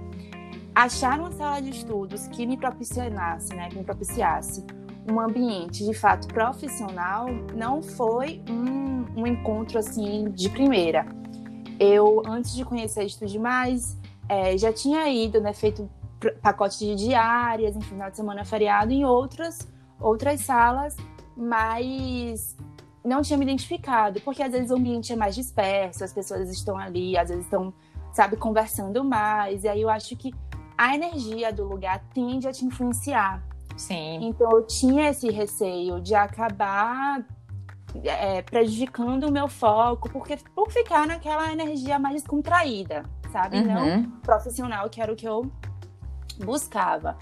achar 0.75 1.19
uma 1.19 1.33
sala 1.33 1.61
de 1.61 1.71
estudos 1.71 2.27
que 2.29 2.47
me 2.47 2.57
propiciasse, 2.57 3.55
né, 3.55 3.69
que 3.69 3.79
me 3.79 3.85
propiciasse 3.85 4.65
um 5.11 5.21
ambiente 5.21 5.85
de 5.85 5.95
fato 5.95 6.29
profissional 6.29 7.27
não 7.55 7.83
foi 7.83 8.43
um, 8.49 9.21
um 9.21 9.27
encontro 9.27 9.79
assim 9.79 10.31
de 10.31 10.49
primeira. 10.49 11.07
Eu, 11.79 12.23
antes 12.27 12.55
de 12.55 12.65
conhecer 12.65 13.05
Estude 13.05 13.39
Mais, 13.39 13.99
é, 14.29 14.57
já 14.57 14.73
tinha 14.73 15.09
ido, 15.09 15.41
né, 15.41 15.53
feito 15.53 15.91
pacote 16.41 16.79
de 16.79 16.95
diárias, 16.95 17.77
em 17.77 17.81
final 17.81 18.11
de 18.11 18.17
semana 18.17 18.45
feriado, 18.45 18.93
em 18.93 19.05
outras, 19.05 19.69
outras 20.01 20.41
salas, 20.41 20.97
mas 21.37 22.57
não 23.05 23.21
tinha 23.21 23.37
me 23.37 23.45
identificado, 23.45 24.21
porque 24.23 24.43
às 24.43 24.53
vezes 24.53 24.71
o 24.71 24.77
ambiente 24.77 25.13
é 25.13 25.17
mais 25.17 25.35
disperso, 25.35 26.03
as 26.03 26.13
pessoas 26.13 26.51
estão 26.51 26.79
ali, 26.79 27.19
às 27.19 27.29
vezes 27.29 27.45
estão, 27.45 27.75
sabe, 28.13 28.37
conversando 28.37 29.05
mais, 29.05 29.65
e 29.65 29.69
aí 29.69 29.83
eu 29.83 29.91
acho 29.91 30.17
que 30.17 30.33
a 30.79 30.95
energia 30.95 31.53
do 31.53 31.65
lugar 31.65 32.03
tende 32.15 32.49
a 32.49 32.53
te 32.53 32.65
influenciar. 32.65 33.43
Sim. 33.77 34.19
Então 34.23 34.51
eu 34.53 34.67
tinha 34.67 35.11
esse 35.11 35.31
receio 35.31 36.01
de 36.01 36.15
acabar 36.15 37.25
é, 38.05 38.43
prejudicando 38.43 39.25
o 39.25 39.33
meu 39.33 39.49
foco, 39.49 40.09
porque 40.11 40.37
por 40.55 40.71
ficar 40.71 41.07
naquela 41.07 41.53
energia 41.53 41.99
mais 41.99 42.23
descontraída, 42.23 43.05
sabe? 43.31 43.59
Uhum. 43.59 44.03
Não 44.03 44.11
profissional, 44.21 44.89
que 44.89 45.01
era 45.01 45.13
o 45.13 45.17
que 45.17 45.27
eu 45.27 45.51
buscava. 46.45 47.17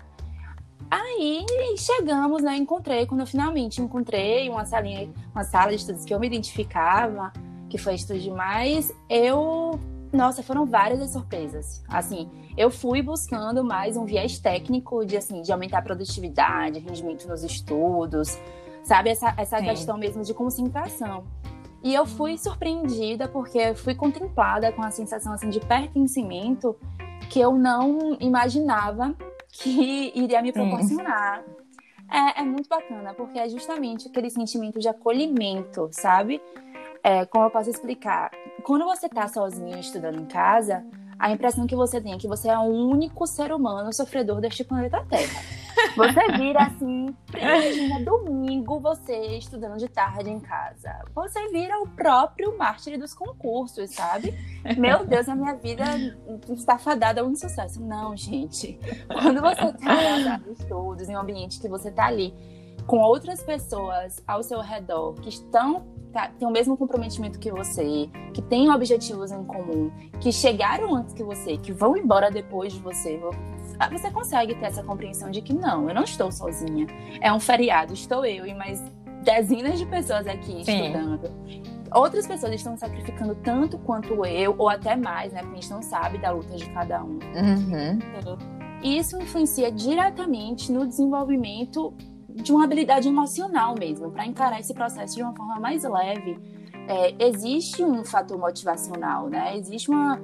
Aí 0.90 1.46
chegamos, 1.78 2.42
né? 2.42 2.56
Encontrei, 2.56 3.06
quando 3.06 3.20
eu 3.20 3.26
finalmente 3.26 3.80
encontrei 3.80 4.50
uma 4.50 4.64
salinha, 4.66 5.10
uma 5.34 5.42
sala 5.42 5.70
de 5.70 5.76
estudos 5.76 6.04
que 6.04 6.12
eu 6.12 6.20
me 6.20 6.26
identificava, 6.26 7.32
que 7.70 7.78
foi 7.78 7.94
Estudos 7.94 8.22
Demais, 8.22 8.92
eu. 9.08 9.80
Nossa, 10.12 10.42
foram 10.42 10.66
várias 10.66 11.00
as 11.00 11.10
surpresas. 11.10 11.82
Assim, 11.88 12.30
eu 12.56 12.70
fui 12.70 13.00
buscando 13.00 13.64
mais 13.64 13.96
um 13.96 14.04
viés 14.04 14.38
técnico 14.38 15.06
de, 15.06 15.16
assim, 15.16 15.40
de 15.40 15.50
aumentar 15.50 15.78
a 15.78 15.82
produtividade, 15.82 16.78
rendimento 16.80 17.26
nos 17.26 17.42
estudos, 17.42 18.38
sabe? 18.84 19.10
Essa, 19.10 19.32
essa 19.38 19.62
questão 19.62 19.96
mesmo 19.96 20.22
de 20.22 20.34
concentração. 20.34 21.24
E 21.82 21.94
eu 21.94 22.06
fui 22.06 22.36
surpreendida 22.38 23.26
porque 23.26 23.74
fui 23.74 23.94
contemplada 23.94 24.70
com 24.70 24.82
a 24.82 24.90
sensação 24.90 25.32
assim 25.32 25.48
de 25.48 25.58
pertencimento 25.58 26.76
que 27.28 27.40
eu 27.40 27.54
não 27.54 28.16
imaginava 28.20 29.14
que 29.50 30.12
iria 30.14 30.42
me 30.42 30.52
proporcionar. 30.52 31.42
É, 32.10 32.42
é, 32.42 32.44
muito 32.44 32.68
bacana, 32.68 33.14
porque 33.14 33.38
é 33.38 33.48
justamente 33.48 34.06
aquele 34.06 34.28
sentimento 34.28 34.78
de 34.78 34.86
acolhimento, 34.86 35.88
sabe? 35.92 36.42
É, 37.02 37.26
como 37.26 37.46
eu 37.46 37.50
posso 37.50 37.68
explicar? 37.68 38.30
Quando 38.62 38.84
você 38.84 39.06
está 39.06 39.26
sozinho 39.26 39.78
estudando 39.78 40.20
em 40.20 40.26
casa, 40.26 40.84
a 41.18 41.30
impressão 41.30 41.66
que 41.66 41.74
você 41.74 42.00
tem 42.00 42.12
é 42.12 42.18
que 42.18 42.28
você 42.28 42.48
é 42.48 42.58
o 42.58 42.62
único 42.62 43.26
ser 43.26 43.52
humano 43.52 43.92
sofredor 43.92 44.40
deste 44.40 44.64
planeta 44.64 45.04
Terra. 45.08 45.40
Você 45.96 46.32
vira 46.36 46.64
assim, 46.64 47.14
imagina 47.34 48.04
domingo 48.04 48.78
você 48.78 49.38
estudando 49.38 49.78
de 49.78 49.88
tarde 49.88 50.30
em 50.30 50.38
casa. 50.38 51.04
Você 51.14 51.48
vira 51.50 51.80
o 51.80 51.88
próprio 51.88 52.56
mártir 52.58 52.98
dos 52.98 53.14
concursos, 53.14 53.90
sabe? 53.90 54.34
Meu 54.76 55.04
Deus, 55.04 55.28
a 55.28 55.34
minha 55.34 55.54
vida 55.54 55.84
está 56.50 56.78
fadada 56.78 57.20
a 57.20 57.24
um 57.24 57.34
sucesso. 57.34 57.80
Não, 57.80 58.16
gente. 58.16 58.78
Quando 59.08 59.40
você 59.40 59.64
está 59.64 60.40
em 60.46 60.52
estudos, 60.52 61.08
em 61.08 61.16
um 61.16 61.20
ambiente 61.20 61.60
que 61.60 61.68
você 61.68 61.88
está 61.88 62.06
ali 62.06 62.34
com 62.86 62.98
outras 62.98 63.42
pessoas 63.42 64.22
ao 64.26 64.42
seu 64.42 64.60
redor 64.60 65.14
que 65.14 65.28
estão 65.28 65.84
tá, 66.12 66.28
têm 66.28 66.46
o 66.46 66.50
mesmo 66.50 66.76
comprometimento 66.76 67.38
que 67.38 67.50
você, 67.50 68.08
que 68.32 68.42
têm 68.42 68.70
objetivos 68.70 69.32
em 69.32 69.44
comum, 69.44 69.90
que 70.20 70.30
chegaram 70.30 70.94
antes 70.94 71.14
que 71.14 71.22
você, 71.22 71.56
que 71.56 71.72
vão 71.72 71.96
embora 71.96 72.30
depois 72.30 72.72
de 72.72 72.80
você, 72.80 73.18
você 73.90 74.10
consegue 74.10 74.54
ter 74.54 74.66
essa 74.66 74.82
compreensão 74.82 75.30
de 75.30 75.40
que 75.40 75.52
não, 75.52 75.88
eu 75.88 75.94
não 75.94 76.04
estou 76.04 76.30
sozinha. 76.30 76.86
É 77.20 77.32
um 77.32 77.40
feriado, 77.40 77.92
estou 77.92 78.24
eu 78.24 78.46
e 78.46 78.54
mais 78.54 78.82
dezenas 79.24 79.78
de 79.78 79.86
pessoas 79.86 80.26
aqui 80.26 80.64
Sim. 80.64 80.86
estudando. 80.86 81.30
Outras 81.94 82.26
pessoas 82.26 82.54
estão 82.54 82.76
sacrificando 82.76 83.34
tanto 83.34 83.78
quanto 83.78 84.24
eu, 84.24 84.54
ou 84.56 84.68
até 84.68 84.96
mais, 84.96 85.32
né? 85.32 85.40
Porque 85.40 85.58
a 85.58 85.60
gente 85.60 85.70
não 85.70 85.82
sabe 85.82 86.18
da 86.18 86.30
luta 86.30 86.56
de 86.56 86.68
cada 86.70 87.02
um. 87.02 87.18
Uhum. 87.18 87.98
E 88.82 88.98
isso 88.98 89.20
influencia 89.20 89.70
diretamente 89.70 90.72
no 90.72 90.86
desenvolvimento 90.86 91.92
de 92.34 92.52
uma 92.52 92.64
habilidade 92.64 93.08
emocional 93.08 93.74
mesmo, 93.78 94.10
para 94.10 94.26
encarar 94.26 94.60
esse 94.60 94.74
processo 94.74 95.16
de 95.16 95.22
uma 95.22 95.34
forma 95.34 95.58
mais 95.60 95.84
leve. 95.84 96.38
É, 96.88 97.26
existe 97.26 97.82
um 97.82 98.04
fator 98.04 98.38
motivacional, 98.38 99.28
né? 99.28 99.56
Existe 99.56 99.90
uma, 99.90 100.20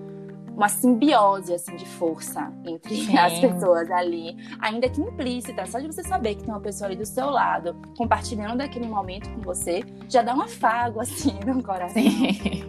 uma 0.55 0.69
simbiose 0.69 1.55
assim 1.55 1.77
de 1.77 1.87
força 1.87 2.53
entre 2.65 2.97
Sim. 2.97 3.17
as 3.17 3.39
pessoas 3.39 3.91
ali, 3.91 4.37
ainda 4.59 4.89
que 4.89 5.01
implícita, 5.01 5.65
só 5.67 5.79
de 5.79 5.87
você 5.87 6.03
saber 6.03 6.35
que 6.35 6.43
tem 6.43 6.53
uma 6.53 6.61
pessoa 6.61 6.89
ali 6.89 6.97
do 6.97 7.07
seu 7.07 7.31
lado, 7.31 7.77
compartilhando 7.97 8.59
daquele 8.59 8.89
momento 8.89 9.31
com 9.31 9.41
você, 9.41 9.85
já 10.09 10.21
dá 10.21 10.35
um 10.35 10.41
afago 10.41 11.01
assim 11.01 11.39
no 11.47 11.63
coração. 11.63 12.03
Sim. 12.03 12.65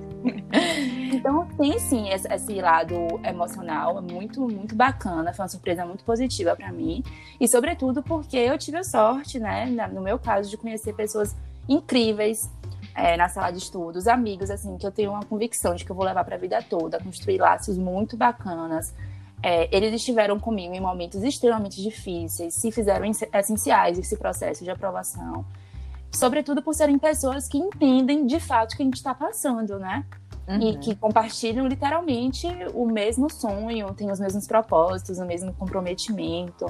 Então 1.11 1.47
tem 1.57 1.79
sim 1.79 2.09
esse, 2.09 2.27
esse, 2.31 2.61
lado 2.61 2.95
emocional, 3.23 4.01
muito 4.01 4.41
muito 4.41 4.75
bacana, 4.75 5.33
foi 5.33 5.43
uma 5.43 5.49
surpresa 5.49 5.85
muito 5.85 6.03
positiva 6.03 6.55
para 6.55 6.71
mim 6.71 7.03
e 7.39 7.47
sobretudo 7.47 8.03
porque 8.03 8.37
eu 8.37 8.57
tive 8.57 8.77
a 8.77 8.83
sorte, 8.83 9.39
né, 9.39 9.65
no 9.91 10.01
meu 10.01 10.19
caso 10.19 10.49
de 10.49 10.57
conhecer 10.57 10.93
pessoas 10.93 11.35
incríveis 11.67 12.49
é, 12.95 13.17
na 13.17 13.27
sala 13.27 13.51
de 13.51 13.57
estudos, 13.57 14.07
amigos 14.07 14.51
assim 14.51 14.77
que 14.77 14.85
eu 14.85 14.91
tenho 14.91 15.11
uma 15.11 15.25
convicção 15.25 15.73
de 15.73 15.83
que 15.83 15.91
eu 15.91 15.95
vou 15.95 16.05
levar 16.05 16.23
para 16.23 16.35
a 16.35 16.39
vida 16.39 16.61
toda, 16.61 16.99
construir 16.99 17.39
laços 17.39 17.77
muito 17.77 18.15
bacanas. 18.15 18.93
É, 19.41 19.73
eles 19.75 19.93
estiveram 19.93 20.37
comigo 20.37 20.75
em 20.75 20.81
momentos 20.81 21.23
extremamente 21.23 21.81
difíceis, 21.81 22.53
se 22.55 22.71
fizeram 22.71 23.05
essenciais 23.33 23.97
esse 23.97 24.17
processo 24.17 24.63
de 24.63 24.69
aprovação 24.69 25.45
sobretudo 26.11 26.61
por 26.61 26.73
serem 26.73 26.97
pessoas 26.97 27.47
que 27.47 27.57
entendem 27.57 28.25
de 28.25 28.39
fato 28.39 28.73
o 28.73 28.77
que 28.77 28.81
a 28.81 28.85
gente 28.85 28.95
está 28.95 29.13
passando, 29.13 29.77
né? 29.79 30.03
Uhum. 30.49 30.61
E 30.61 30.77
que 30.79 30.95
compartilham 30.95 31.67
literalmente 31.67 32.47
o 32.73 32.87
mesmo 32.87 33.31
sonho, 33.31 33.93
têm 33.93 34.11
os 34.11 34.19
mesmos 34.19 34.47
propósitos, 34.47 35.19
o 35.19 35.25
mesmo 35.25 35.53
comprometimento. 35.53 36.65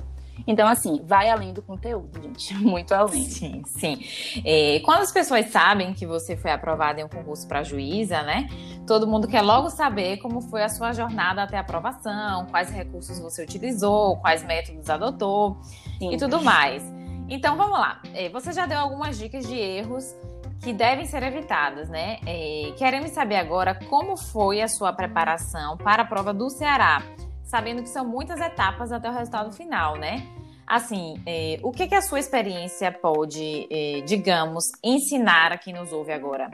Então, 0.45 0.67
assim, 0.67 1.01
vai 1.05 1.29
além 1.29 1.53
do 1.53 1.61
conteúdo, 1.61 2.21
gente. 2.21 2.53
Muito 2.59 2.93
além. 2.93 3.23
Sim, 3.23 3.61
sim. 3.65 3.99
É, 4.45 4.79
quando 4.83 5.01
as 5.01 5.11
pessoas 5.11 5.47
sabem 5.47 5.93
que 5.93 6.05
você 6.05 6.35
foi 6.35 6.51
aprovada 6.51 6.99
em 6.99 7.03
um 7.03 7.09
concurso 7.09 7.47
para 7.47 7.63
juíza, 7.63 8.21
né? 8.23 8.49
Todo 8.85 9.07
mundo 9.07 9.27
quer 9.27 9.41
logo 9.41 9.69
saber 9.69 10.17
como 10.17 10.41
foi 10.41 10.63
a 10.63 10.69
sua 10.69 10.91
jornada 10.91 11.43
até 11.43 11.57
a 11.57 11.61
aprovação, 11.61 12.47
quais 12.47 12.69
recursos 12.69 13.19
você 13.19 13.43
utilizou, 13.43 14.17
quais 14.17 14.43
métodos 14.43 14.89
adotou 14.89 15.57
sim. 15.99 16.13
e 16.13 16.17
tudo 16.17 16.41
mais. 16.41 16.83
Então 17.29 17.55
vamos 17.55 17.79
lá. 17.79 18.01
É, 18.13 18.27
você 18.29 18.51
já 18.51 18.65
deu 18.65 18.79
algumas 18.79 19.17
dicas 19.17 19.45
de 19.45 19.55
erros 19.55 20.15
que 20.61 20.73
devem 20.73 21.05
ser 21.05 21.23
evitadas, 21.23 21.89
né? 21.89 22.17
É, 22.25 22.73
queremos 22.77 23.11
saber 23.11 23.37
agora 23.37 23.73
como 23.89 24.17
foi 24.17 24.61
a 24.61 24.67
sua 24.67 24.91
preparação 24.91 25.77
para 25.77 26.03
a 26.03 26.05
prova 26.05 26.33
do 26.33 26.49
Ceará, 26.49 27.01
sabendo 27.43 27.81
que 27.81 27.89
são 27.89 28.05
muitas 28.05 28.39
etapas 28.39 28.91
até 28.91 29.09
o 29.09 29.13
resultado 29.13 29.51
final, 29.53 29.95
né? 29.97 30.27
Assim, 30.67 31.19
é, 31.25 31.59
o 31.63 31.71
que, 31.71 31.87
que 31.87 31.95
a 31.95 32.01
sua 32.01 32.19
experiência 32.19 32.91
pode, 32.91 33.67
é, 33.71 34.01
digamos, 34.01 34.65
ensinar 34.83 35.51
a 35.51 35.57
quem 35.57 35.73
nos 35.73 35.91
ouve 35.91 36.11
agora? 36.11 36.51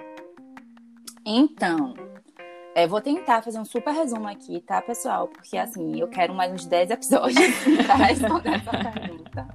Então, 1.25 1.93
é, 2.75 2.85
vou 2.85 2.99
tentar 2.99 3.41
fazer 3.41 3.57
um 3.57 3.63
super 3.63 3.93
resumo 3.93 4.27
aqui, 4.27 4.59
tá, 4.59 4.81
pessoal? 4.81 5.29
Porque, 5.29 5.57
assim, 5.57 5.97
eu 5.97 6.09
quero 6.09 6.33
mais 6.33 6.51
uns 6.51 6.65
10 6.65 6.91
episódios 6.91 7.39
para 7.87 7.95
responder 7.95 8.49
essa 8.49 8.91
pergunta. 8.91 9.47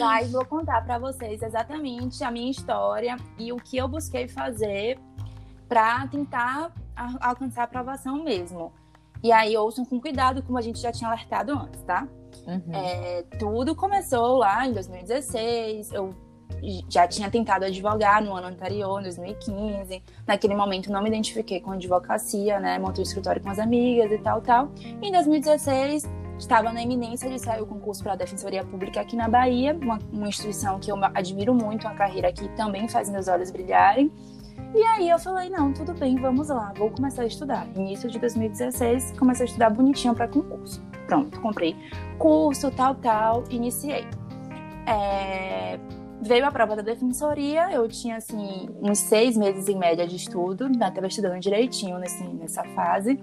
Mas 0.00 0.32
vou 0.32 0.42
contar 0.46 0.82
para 0.86 0.98
vocês 0.98 1.42
exatamente 1.42 2.24
a 2.24 2.30
minha 2.30 2.50
história 2.50 3.18
e 3.38 3.52
o 3.52 3.56
que 3.56 3.76
eu 3.76 3.86
busquei 3.86 4.26
fazer 4.26 4.98
para 5.68 6.06
tentar 6.08 6.72
alcançar 7.20 7.60
a 7.60 7.64
aprovação 7.64 8.24
mesmo. 8.24 8.72
E 9.22 9.30
aí, 9.30 9.54
ouçam 9.54 9.84
com 9.84 10.00
cuidado, 10.00 10.42
como 10.42 10.56
a 10.56 10.62
gente 10.62 10.80
já 10.80 10.90
tinha 10.90 11.10
alertado 11.10 11.52
antes, 11.52 11.82
tá? 11.82 12.08
Uhum. 12.46 12.72
É, 12.72 13.22
tudo 13.38 13.76
começou 13.76 14.38
lá 14.38 14.66
em 14.66 14.72
2016. 14.72 15.92
Eu 15.92 16.14
já 16.88 17.06
tinha 17.06 17.30
tentado 17.30 17.64
advogar 17.64 18.22
no 18.22 18.34
ano 18.34 18.48
anterior, 18.48 19.00
em 19.00 19.04
2015. 19.04 20.02
Naquele 20.26 20.54
momento 20.54 20.90
não 20.90 21.02
me 21.02 21.08
identifiquei 21.08 21.60
com 21.60 21.72
advocacia, 21.72 22.58
né? 22.58 22.78
Montei 22.78 23.02
o 23.02 23.06
escritório 23.06 23.42
com 23.42 23.50
as 23.50 23.58
amigas 23.58 24.10
e 24.10 24.18
tal, 24.18 24.40
tal. 24.40 24.70
Em 25.02 25.12
2016 25.12 26.04
estava 26.38 26.72
na 26.72 26.82
iminência 26.82 27.28
de 27.30 27.38
sair 27.38 27.62
o 27.62 27.66
concurso 27.66 28.02
para 28.02 28.12
a 28.12 28.16
Defensoria 28.16 28.64
Pública 28.64 29.00
aqui 29.00 29.16
na 29.16 29.28
Bahia, 29.28 29.76
uma, 29.80 29.98
uma 30.12 30.28
instituição 30.28 30.78
que 30.78 30.90
eu 30.90 30.96
admiro 31.14 31.54
muito, 31.54 31.86
uma 31.86 31.94
carreira 31.94 32.32
que 32.32 32.48
também 32.56 32.88
faz 32.88 33.08
meus 33.08 33.28
olhos 33.28 33.50
brilharem. 33.50 34.10
E 34.74 34.82
aí 34.82 35.08
eu 35.08 35.18
falei, 35.18 35.48
não, 35.50 35.72
tudo 35.72 35.94
bem, 35.94 36.16
vamos 36.16 36.48
lá, 36.48 36.72
vou 36.76 36.90
começar 36.90 37.22
a 37.22 37.26
estudar. 37.26 37.66
Início 37.76 38.10
de 38.10 38.18
2016, 38.18 39.12
comecei 39.18 39.46
a 39.46 39.48
estudar 39.48 39.70
bonitinho 39.70 40.14
para 40.14 40.26
concurso. 40.26 40.82
Pronto, 41.06 41.40
comprei 41.40 41.76
curso, 42.18 42.70
tal, 42.72 42.94
tal, 42.96 43.44
iniciei. 43.50 44.04
É, 44.86 45.78
veio 46.24 46.46
a 46.46 46.50
prova 46.50 46.74
da 46.74 46.82
defensoria, 46.82 47.70
eu 47.70 47.86
tinha, 47.86 48.16
assim, 48.16 48.68
uns 48.82 48.98
seis 48.98 49.36
meses 49.36 49.68
em 49.68 49.76
média 49.76 50.06
de 50.06 50.16
estudo, 50.16 50.70
estava 50.70 51.06
estudando 51.06 51.38
direitinho 51.38 51.98
nesse, 51.98 52.24
nessa 52.24 52.64
fase, 52.74 53.20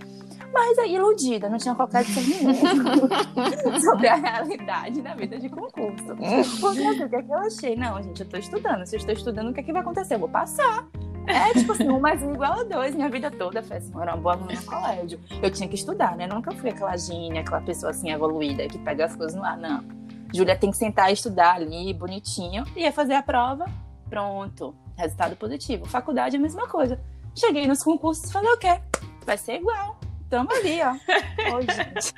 mas 0.54 0.78
aí 0.78 0.96
iludida, 0.96 1.50
não 1.50 1.58
tinha 1.58 1.74
qualquer 1.74 2.04
discernimento 2.04 2.62
sobre 3.82 4.08
a 4.08 4.16
realidade 4.16 5.02
da 5.02 5.16
vida 5.16 5.40
de 5.40 5.50
concurso. 5.50 6.16
Porque 6.60 6.84
assim, 6.84 7.04
o 7.04 7.10
que, 7.10 7.16
é 7.16 7.22
que 7.22 7.32
eu 7.32 7.38
achei? 7.40 7.76
Não, 7.76 8.02
gente, 8.04 8.20
eu 8.22 8.26
estou 8.26 8.40
estudando, 8.40 8.86
se 8.86 8.96
eu 8.96 9.00
estou 9.00 9.14
estudando, 9.14 9.50
o 9.50 9.54
que, 9.54 9.62
é 9.62 9.64
que 9.64 9.72
vai 9.72 9.82
acontecer? 9.82 10.16
Eu 10.16 10.20
vou 10.20 10.30
passar. 10.30 10.88
É 11.28 11.54
tipo 11.54 11.72
assim, 11.72 11.88
um 11.88 12.00
mais 12.00 12.22
um 12.24 12.34
igual 12.34 12.60
a 12.60 12.64
dois. 12.64 12.96
Minha 12.96 13.10
vida 13.10 13.30
toda 13.30 13.62
foi 13.62 13.78
assim, 13.78 13.92
eu 13.94 14.02
era 14.02 14.16
uma 14.16 14.22
boa 14.22 14.36
aluna 14.36 14.54
no 14.54 14.66
colégio. 14.66 15.20
Eu 15.42 15.52
tinha 15.52 15.70
que 15.70 15.76
estudar, 15.76 16.18
né? 16.18 16.28
Nunca 16.28 16.52
fui 16.52 16.70
aquela 16.70 16.98
gênia, 16.98 17.42
aquela 17.42 17.62
pessoa 17.62 17.92
assim 17.92 18.12
evoluída 18.12 18.68
que 18.68 18.78
pega 18.80 19.06
as 19.06 19.16
coisas 19.16 19.36
no 19.36 19.44
ar, 19.44 19.58
não. 19.58 20.01
Júlia 20.34 20.58
tem 20.58 20.72
que 20.72 20.78
sentar 20.78 21.10
e 21.10 21.14
estudar 21.14 21.56
ali, 21.56 21.94
bonitinho, 21.94 22.64
e 22.76 22.82
ia 22.82 22.92
fazer 22.92 23.14
a 23.14 23.24
prova, 23.24 23.66
pronto. 24.10 24.76
Resultado 24.96 25.36
positivo. 25.36 25.86
Faculdade 25.86 26.36
é 26.36 26.40
a 26.40 26.42
mesma 26.42 26.68
coisa. 26.68 27.00
Cheguei 27.36 27.68
nos 27.68 27.84
concursos 27.84 28.30
e 28.30 28.34
falei, 28.34 28.52
o 28.52 28.58
quê? 28.58 28.82
Vai 29.26 29.38
ser 29.38 29.56
igual. 29.56 30.00
Tamo 30.30 30.52
ali, 30.52 30.80
ó. 30.82 30.92
Oi, 31.56 31.64
gente. 31.64 32.14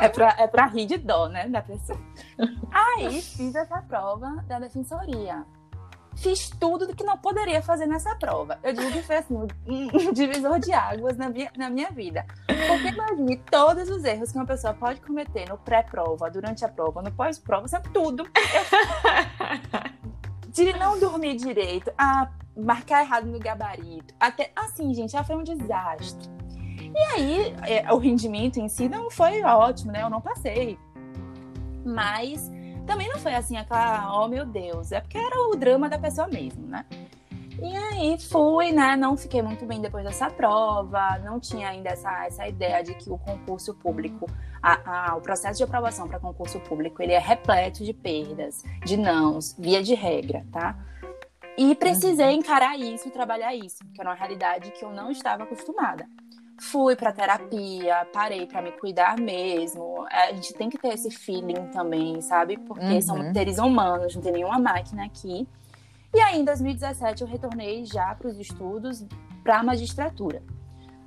É 0.00 0.08
pra, 0.08 0.34
é 0.38 0.46
pra 0.46 0.66
rir 0.66 0.86
de 0.86 0.96
dó, 0.98 1.28
né, 1.28 1.48
da 1.48 1.62
pessoa. 1.62 1.98
Aí 2.72 3.20
fiz 3.20 3.54
essa 3.54 3.82
prova 3.82 4.44
da 4.46 4.58
defensoria. 4.58 5.44
Fiz 6.20 6.50
tudo 6.50 6.86
do 6.86 6.96
que 6.96 7.04
não 7.04 7.16
poderia 7.16 7.62
fazer 7.62 7.86
nessa 7.86 8.14
prova. 8.16 8.58
Eu 8.62 8.72
digo 8.72 8.90
que 8.90 9.02
foi 9.02 9.16
assim, 9.18 9.36
um 9.36 10.12
divisor 10.12 10.58
de 10.58 10.72
águas 10.72 11.16
na 11.16 11.28
minha, 11.28 11.50
na 11.56 11.70
minha 11.70 11.90
vida. 11.90 12.26
Porque 12.46 12.88
imagine 12.88 13.36
todos 13.50 13.88
os 13.88 14.02
erros 14.04 14.32
que 14.32 14.38
uma 14.38 14.46
pessoa 14.46 14.74
pode 14.74 15.00
cometer 15.00 15.48
no 15.48 15.56
pré-prova, 15.56 16.28
durante 16.28 16.64
a 16.64 16.68
prova, 16.68 17.02
no 17.02 17.12
pós-prova, 17.12 17.66
tudo. 17.92 18.24
Eu... 18.24 19.98
De 20.48 20.72
não 20.72 20.98
dormir 20.98 21.36
direito, 21.36 21.92
a 21.96 22.28
marcar 22.56 23.02
errado 23.02 23.26
no 23.26 23.38
gabarito. 23.38 24.12
Até 24.18 24.50
assim, 24.56 24.92
gente, 24.92 25.12
já 25.12 25.22
foi 25.22 25.36
um 25.36 25.44
desastre. 25.44 26.28
E 26.80 26.98
aí, 27.14 27.54
é, 27.64 27.92
o 27.92 27.98
rendimento 27.98 28.58
em 28.58 28.68
si 28.68 28.88
não 28.88 29.08
foi 29.08 29.42
ótimo, 29.42 29.92
né? 29.92 30.02
Eu 30.02 30.10
não 30.10 30.20
passei. 30.20 30.76
Mas 31.84 32.50
também 32.88 33.06
não 33.06 33.18
foi 33.18 33.34
assim 33.34 33.56
aquela, 33.58 34.18
oh 34.18 34.26
meu 34.26 34.46
Deus, 34.46 34.90
é 34.92 35.00
porque 35.00 35.18
era 35.18 35.38
o 35.48 35.54
drama 35.54 35.90
da 35.90 35.98
pessoa 35.98 36.26
mesmo, 36.26 36.66
né? 36.66 36.86
E 37.60 37.76
aí 37.76 38.18
fui, 38.18 38.72
né? 38.72 38.96
Não 38.96 39.16
fiquei 39.16 39.42
muito 39.42 39.66
bem 39.66 39.80
depois 39.80 40.04
dessa 40.04 40.30
prova, 40.30 41.18
não 41.18 41.38
tinha 41.38 41.68
ainda 41.68 41.90
essa, 41.90 42.24
essa 42.24 42.48
ideia 42.48 42.82
de 42.82 42.94
que 42.94 43.10
o 43.10 43.18
concurso 43.18 43.74
público, 43.74 44.26
a, 44.62 45.10
a, 45.10 45.16
o 45.16 45.20
processo 45.20 45.58
de 45.58 45.64
aprovação 45.64 46.08
para 46.08 46.18
concurso 46.18 46.58
público, 46.60 47.02
ele 47.02 47.12
é 47.12 47.18
repleto 47.18 47.84
de 47.84 47.92
perdas, 47.92 48.64
de 48.84 48.96
nãos, 48.96 49.54
via 49.58 49.82
de 49.82 49.94
regra, 49.94 50.46
tá? 50.50 50.74
E 51.58 51.74
precisei 51.74 52.28
uhum. 52.28 52.40
encarar 52.40 52.78
isso 52.78 53.10
trabalhar 53.10 53.54
isso, 53.54 53.84
que 53.92 54.00
era 54.00 54.10
uma 54.10 54.16
realidade 54.16 54.70
que 54.70 54.84
eu 54.84 54.92
não 54.92 55.10
estava 55.10 55.42
acostumada 55.42 56.06
fui 56.60 56.96
para 56.96 57.12
terapia, 57.12 58.06
parei 58.12 58.46
para 58.46 58.62
me 58.62 58.72
cuidar 58.72 59.18
mesmo. 59.18 60.06
É, 60.10 60.30
a 60.30 60.32
gente 60.32 60.52
tem 60.54 60.68
que 60.68 60.78
ter 60.78 60.88
esse 60.88 61.10
feeling 61.10 61.68
também, 61.72 62.20
sabe? 62.20 62.56
Porque 62.58 62.84
uhum. 62.84 63.00
são 63.00 63.32
seres 63.32 63.58
humanos, 63.58 64.14
não 64.14 64.22
tem 64.22 64.32
nenhuma 64.32 64.58
máquina 64.58 65.04
aqui. 65.04 65.46
E 66.14 66.20
aí, 66.20 66.40
em 66.40 66.44
2017, 66.44 67.22
eu 67.22 67.28
retornei 67.28 67.84
já 67.84 68.14
para 68.14 68.28
os 68.28 68.38
estudos 68.38 69.04
para 69.42 69.58
a 69.58 69.62
magistratura. 69.62 70.42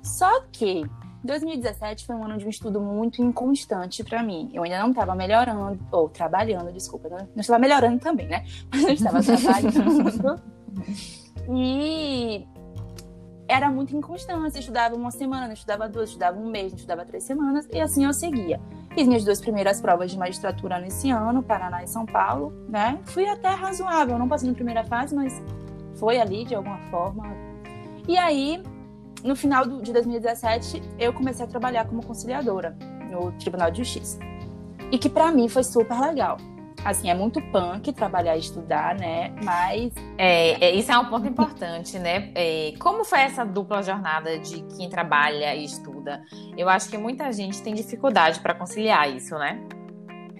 Só 0.02 0.42
que 0.52 0.84
2017 1.24 2.06
foi 2.06 2.16
um 2.16 2.24
ano 2.24 2.38
de 2.38 2.46
um 2.46 2.48
estudo 2.48 2.80
muito 2.80 3.22
inconstante 3.22 4.02
para 4.02 4.22
mim. 4.22 4.50
Eu 4.52 4.62
ainda 4.64 4.80
não 4.80 4.90
estava 4.90 5.14
melhorando, 5.14 5.78
ou 5.92 6.08
trabalhando, 6.08 6.72
desculpa, 6.72 7.08
não, 7.08 7.18
não 7.18 7.40
estava 7.40 7.58
melhorando 7.58 7.98
também, 7.98 8.26
né? 8.26 8.44
Mas 8.72 8.82
eu 8.84 8.92
estava 8.92 9.22
trabalhando. 9.22 10.42
e 11.48 12.46
era 13.52 13.70
muito 13.70 13.94
inconstância. 13.94 14.58
Estudava 14.58 14.96
uma 14.96 15.10
semana, 15.10 15.52
estudava 15.52 15.88
duas, 15.88 16.08
estudava 16.08 16.38
um 16.38 16.50
mês, 16.50 16.72
estudava 16.72 17.04
três 17.04 17.24
semanas, 17.24 17.68
e 17.70 17.80
assim 17.80 18.04
eu 18.04 18.12
seguia. 18.12 18.58
Fiz 18.94 19.06
minhas 19.06 19.24
duas 19.24 19.40
primeiras 19.40 19.80
provas 19.80 20.10
de 20.10 20.18
magistratura 20.18 20.78
nesse 20.78 21.10
ano, 21.10 21.42
Paraná 21.42 21.82
e 21.82 21.86
São 21.86 22.06
Paulo, 22.06 22.52
né? 22.68 22.98
Fui 23.04 23.26
até 23.26 23.48
razoável, 23.48 24.18
não 24.18 24.28
passei 24.28 24.48
na 24.48 24.54
primeira 24.54 24.84
fase, 24.84 25.14
mas 25.14 25.42
foi 25.96 26.18
ali 26.18 26.44
de 26.44 26.54
alguma 26.54 26.78
forma. 26.90 27.24
E 28.08 28.16
aí, 28.16 28.62
no 29.22 29.36
final 29.36 29.66
de 29.66 29.92
2017, 29.92 30.82
eu 30.98 31.12
comecei 31.12 31.44
a 31.44 31.48
trabalhar 31.48 31.86
como 31.86 32.04
conciliadora 32.04 32.76
no 33.10 33.32
Tribunal 33.32 33.70
de 33.70 33.78
Justiça. 33.78 34.18
E 34.90 34.98
que 34.98 35.08
para 35.08 35.30
mim 35.30 35.48
foi 35.48 35.62
super 35.62 35.98
legal 36.00 36.38
assim, 36.84 37.10
é 37.10 37.14
muito 37.14 37.40
punk 37.40 37.92
trabalhar 37.92 38.36
e 38.36 38.40
estudar, 38.40 38.94
né? 38.94 39.34
Mas. 39.42 39.92
É, 40.18 40.64
é, 40.64 40.74
isso 40.74 40.90
é 40.90 40.98
um 40.98 41.06
ponto 41.06 41.26
importante, 41.26 41.98
né? 41.98 42.30
É, 42.34 42.72
como 42.78 43.04
foi 43.04 43.20
essa 43.20 43.44
dupla 43.44 43.82
jornada 43.82 44.38
de 44.38 44.62
quem 44.76 44.88
trabalha 44.88 45.54
e 45.54 45.64
estuda? 45.64 46.22
Eu 46.56 46.68
acho 46.68 46.88
que 46.88 46.98
muita 46.98 47.30
gente 47.32 47.62
tem 47.62 47.74
dificuldade 47.74 48.40
para 48.40 48.54
conciliar 48.54 49.10
isso, 49.10 49.36
né? 49.36 49.60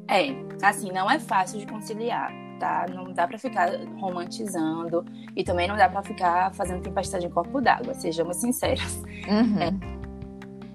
É, 0.08 0.34
assim, 0.66 0.90
não 0.92 1.10
é 1.10 1.18
fácil 1.18 1.58
de 1.58 1.66
conciliar, 1.66 2.32
tá? 2.58 2.86
Não 2.92 3.12
dá 3.12 3.26
para 3.26 3.38
ficar 3.38 3.70
romantizando 3.98 5.04
e 5.34 5.44
também 5.44 5.68
não 5.68 5.76
dá 5.76 5.88
para 5.88 6.02
ficar 6.02 6.52
fazendo 6.54 6.82
tempestade 6.82 7.24
em 7.24 7.30
corpo 7.30 7.60
d'água, 7.60 7.94
sejamos 7.94 8.36
sinceros. 8.38 8.96
Uhum. 9.28 9.92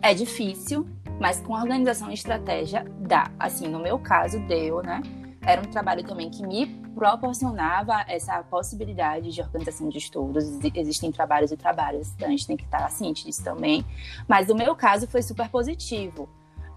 É, 0.01 0.11
é 0.11 0.13
difícil, 0.13 0.87
mas 1.19 1.41
com 1.41 1.53
organização 1.53 2.09
e 2.09 2.13
estratégia 2.13 2.85
dá. 2.99 3.29
Assim, 3.37 3.67
no 3.67 3.79
meu 3.79 3.99
caso, 3.99 4.39
deu, 4.47 4.81
né? 4.81 5.01
Era 5.47 5.61
um 5.61 5.71
trabalho 5.71 6.03
também 6.03 6.29
que 6.29 6.45
me 6.45 6.67
proporcionava 6.93 8.03
essa 8.09 8.43
possibilidade 8.43 9.31
de 9.31 9.41
organização 9.41 9.87
de 9.87 9.97
estudos. 9.97 10.43
Existem 10.75 11.09
trabalhos 11.09 11.53
e 11.53 11.57
trabalhos, 11.57 12.11
então 12.13 12.27
a 12.27 12.31
gente 12.31 12.45
tem 12.45 12.57
que 12.57 12.65
estar 12.65 12.89
ciente 12.91 13.23
disso 13.23 13.41
também. 13.45 13.85
Mas 14.27 14.49
no 14.49 14.55
meu 14.55 14.75
caso 14.75 15.07
foi 15.07 15.21
super 15.21 15.47
positivo. 15.47 16.27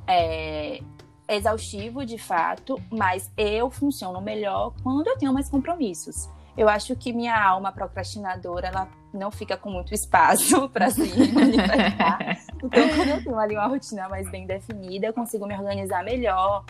É, 0.07 0.81
exaustivo 1.29 2.07
de 2.07 2.17
fato, 2.17 2.81
mas 2.91 3.29
eu 3.37 3.71
funciono 3.71 4.21
melhor 4.21 4.73
quando 4.85 5.09
eu 5.09 5.19
tenho 5.19 5.33
mais 5.33 5.49
compromissos. 5.49 6.29
Eu 6.57 6.69
acho 6.69 6.95
que 6.95 7.13
minha 7.13 7.37
alma 7.43 7.73
procrastinadora, 7.73 8.69
ela 8.69 8.89
não 9.13 9.33
fica 9.33 9.57
com 9.57 9.71
muito 9.71 9.93
espaço 9.93 10.69
para 10.71 10.91
se 10.91 11.33
manifestar. 11.33 12.39
Então, 12.63 12.89
quando 12.95 13.09
eu 13.09 13.25
tenho 13.25 13.39
ali 13.39 13.57
uma 13.57 13.67
rotina 13.67 14.09
mais 14.09 14.31
bem 14.31 14.47
definida, 14.47 15.07
eu 15.07 15.13
consigo 15.13 15.45
me 15.45 15.57
organizar 15.57 16.05
melhor. 16.05 16.65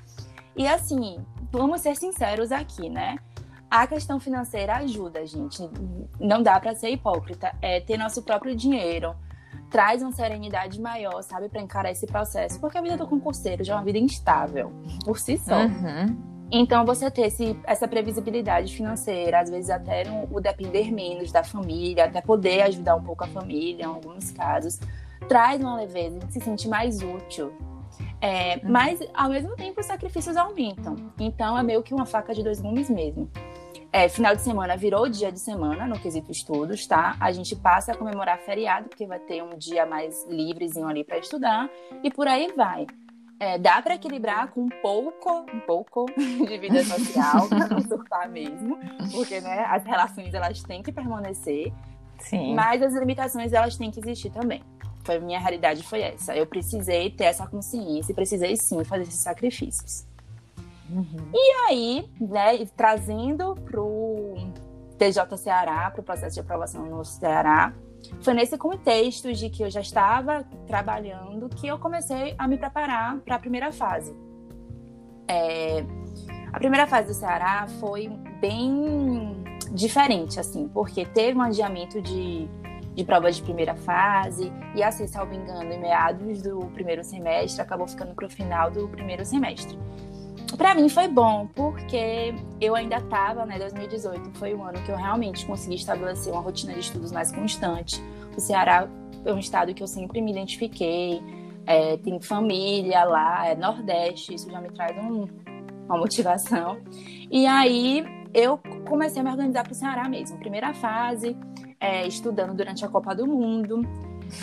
E 0.57 0.67
assim, 0.67 1.25
vamos 1.51 1.81
ser 1.81 1.97
sinceros 1.97 2.53
aqui, 2.53 2.89
né? 2.89 3.19
A 3.71 3.87
questão 3.87 4.19
financeira 4.19 4.77
ajuda, 4.77 5.25
gente. 5.27 5.69
Não 6.19 6.43
dá 6.43 6.59
para 6.59 6.75
ser 6.75 6.91
hipócrita. 6.91 7.55
É 7.63 7.81
ter 7.81 7.97
nosso 7.97 8.23
próprio 8.23 8.55
dinheiro 8.55 9.15
traz 9.71 10.03
uma 10.03 10.13
serenidade 10.13 10.81
maior, 10.81 11.23
sabe, 11.23 11.49
para 11.49 11.63
encarar 11.63 11.93
esse 11.93 12.07
processo. 12.07 12.61
Porque 12.61 12.77
a 12.77 12.83
vida 12.83 12.97
do 12.97 13.07
concurseiro 13.07 13.63
já 13.63 13.75
é 13.75 13.77
uma 13.77 13.85
vida 13.85 13.99
instável, 13.99 14.73
por 15.05 15.19
si 15.19 15.39
só. 15.39 15.63
Uhum. 15.63 16.31
Então, 16.53 16.85
você 16.85 17.09
ter 17.09 17.27
esse, 17.29 17.57
essa 17.65 17.87
previsibilidade 17.87 18.75
financeira, 18.75 19.41
às 19.41 19.49
vezes 19.49 19.71
até 19.71 20.03
o 20.31 20.41
depender 20.41 20.93
menos 20.93 21.31
da 21.31 21.45
família, 21.45 22.07
até 22.07 22.21
poder 22.21 22.63
ajudar 22.63 22.97
um 22.97 23.03
pouco 23.03 23.23
a 23.23 23.29
família, 23.29 23.85
em 23.85 23.87
alguns 23.87 24.33
casos, 24.33 24.81
traz 25.29 25.61
uma 25.61 25.77
leveza, 25.77 26.19
se 26.29 26.41
sente 26.41 26.67
mais 26.67 27.01
útil, 27.03 27.53
é, 28.21 28.57
uhum. 28.57 28.71
Mas, 28.71 29.01
ao 29.15 29.31
mesmo 29.31 29.57
tempo, 29.57 29.81
os 29.81 29.87
sacrifícios 29.87 30.37
aumentam. 30.37 30.97
Então, 31.19 31.57
é 31.57 31.63
meio 31.63 31.83
que 31.83 31.95
uma 31.95 32.05
faca 32.05 32.35
de 32.35 32.43
dois 32.43 32.61
gumes 32.61 32.91
mesmo. 32.91 33.31
É, 33.93 34.09
final 34.09 34.37
de 34.37 34.43
semana 34.43 34.77
virou 34.77 35.09
dia 35.09 35.33
de 35.33 35.41
semana 35.41 35.87
no 35.87 35.99
quesito 35.99 36.31
estudos, 36.31 36.87
tá? 36.87 37.17
A 37.19 37.33
gente 37.33 37.57
passa 37.57 37.93
a 37.93 37.97
comemorar 37.97 38.39
feriado, 38.39 38.89
porque 38.89 39.07
vai 39.07 39.19
ter 39.19 39.43
um 39.43 39.59
dia 39.59 39.85
mais 39.85 40.25
livrezinho 40.29 40.87
ali 40.87 41.03
para 41.03 41.19
estudar, 41.19 41.69
e 42.03 42.11
por 42.11 42.29
aí 42.29 42.53
vai. 42.57 42.87
É, 43.41 43.59
dá 43.59 43.81
para 43.81 43.95
equilibrar 43.95 44.49
com 44.53 44.61
um 44.61 44.69
pouco, 44.69 45.47
um 45.53 45.61
pouco 45.61 46.07
de 46.15 46.59
vida 46.59 46.85
social, 46.85 47.49
para 47.49 47.67
não 47.67 47.81
surtar 47.81 48.29
mesmo, 48.29 48.79
porque 49.13 49.41
né, 49.41 49.65
as 49.69 49.85
relações 49.85 50.35
elas 50.35 50.63
têm 50.63 50.83
que 50.83 50.93
permanecer, 50.93 51.73
Sim. 52.19 52.55
mas 52.55 52.83
as 52.83 52.95
limitações 52.95 53.53
elas 53.53 53.77
têm 53.77 53.91
que 53.91 53.99
existir 53.99 54.31
também. 54.31 54.63
Foi 55.11 55.19
minha 55.19 55.41
realidade 55.41 55.83
foi 55.83 56.03
essa. 56.03 56.37
Eu 56.37 56.47
precisei 56.47 57.11
ter 57.11 57.25
essa 57.25 57.45
consciência 57.45 58.13
e 58.13 58.15
precisei 58.15 58.57
sim 58.57 58.85
fazer 58.85 59.03
esses 59.03 59.17
sacrifícios. 59.17 60.07
Uhum. 60.89 61.31
E 61.35 61.53
aí, 61.67 62.09
né, 62.21 62.65
trazendo 62.77 63.57
pro 63.57 64.37
TJ 64.97 65.37
Ceará, 65.37 65.91
pro 65.91 66.05
processo 66.05 66.35
de 66.35 66.41
aprovação 66.41 66.87
no 66.87 67.05
Ceará, 67.05 67.75
foi 68.21 68.35
nesse 68.35 68.57
contexto 68.57 69.33
de 69.33 69.51
que 69.51 69.65
eu 69.65 69.71
já 69.71 69.81
estava 69.81 70.45
trabalhando 70.69 71.49
que 71.49 71.67
eu 71.67 71.77
comecei 71.77 72.37
a 72.39 72.47
me 72.47 72.57
preparar 72.57 73.19
para 73.19 73.35
a 73.35 73.39
primeira 73.41 73.73
fase. 73.73 74.15
É, 75.27 75.85
a 76.53 76.59
primeira 76.61 76.87
fase 76.87 77.09
do 77.09 77.15
Ceará 77.15 77.67
foi 77.81 78.09
bem 78.41 79.43
diferente, 79.73 80.39
assim, 80.39 80.69
porque 80.69 81.05
teve 81.05 81.37
um 81.37 81.43
adiamento 81.43 82.01
de 82.01 82.49
de 83.01 83.05
provas 83.07 83.37
de 83.37 83.43
primeira 83.43 83.75
fase, 83.75 84.53
e 84.75 84.83
assim, 84.83 85.07
salvo 85.07 85.35
engano, 85.35 85.73
em 85.73 85.81
meados 85.81 86.43
do 86.43 86.59
primeiro 86.75 87.03
semestre, 87.03 87.63
acabou 87.63 87.89
ficando 87.89 88.15
para 88.15 88.27
o 88.27 88.31
final 88.31 88.71
do 88.71 88.87
primeiro 88.89 89.25
semestre. 89.25 89.79
Para 90.59 90.75
mim 90.75 90.87
foi 90.91 91.09
bom, 91.09 91.49
porque 91.55 92.35
eu 92.61 92.75
ainda 92.75 92.97
estava, 92.97 93.47
né, 93.47 93.59
2018 93.59 94.33
foi 94.35 94.55
um 94.55 94.63
ano 94.63 94.83
que 94.83 94.91
eu 94.91 94.97
realmente 94.97 95.47
consegui 95.47 95.77
estabelecer 95.77 96.31
uma 96.31 96.43
rotina 96.43 96.75
de 96.75 96.81
estudos 96.81 97.11
mais 97.11 97.33
constante. 97.33 98.03
O 98.37 98.41
Ceará 98.41 98.87
é 99.25 99.33
um 99.33 99.39
estado 99.39 99.73
que 99.73 99.83
eu 99.83 99.87
sempre 99.87 100.21
me 100.21 100.31
identifiquei, 100.31 101.23
é, 101.67 101.97
tem 101.97 102.21
família 102.21 103.05
lá, 103.05 103.47
é 103.47 103.55
Nordeste, 103.55 104.35
isso 104.35 104.51
já 104.51 104.61
me 104.61 104.71
traz 104.71 104.95
um, 104.99 105.27
uma 105.87 105.97
motivação. 105.97 106.79
E 107.31 107.47
aí 107.47 108.05
eu 108.35 108.61
comecei 108.87 109.23
a 109.23 109.25
me 109.25 109.31
organizar 109.31 109.63
para 109.63 109.73
o 109.73 109.75
Ceará 109.75 110.07
mesmo. 110.07 110.39
Primeira 110.39 110.75
fase, 110.75 111.37
é, 111.81 112.07
estudando 112.07 112.55
durante 112.55 112.85
a 112.85 112.89
Copa 112.89 113.15
do 113.15 113.27
Mundo. 113.27 113.83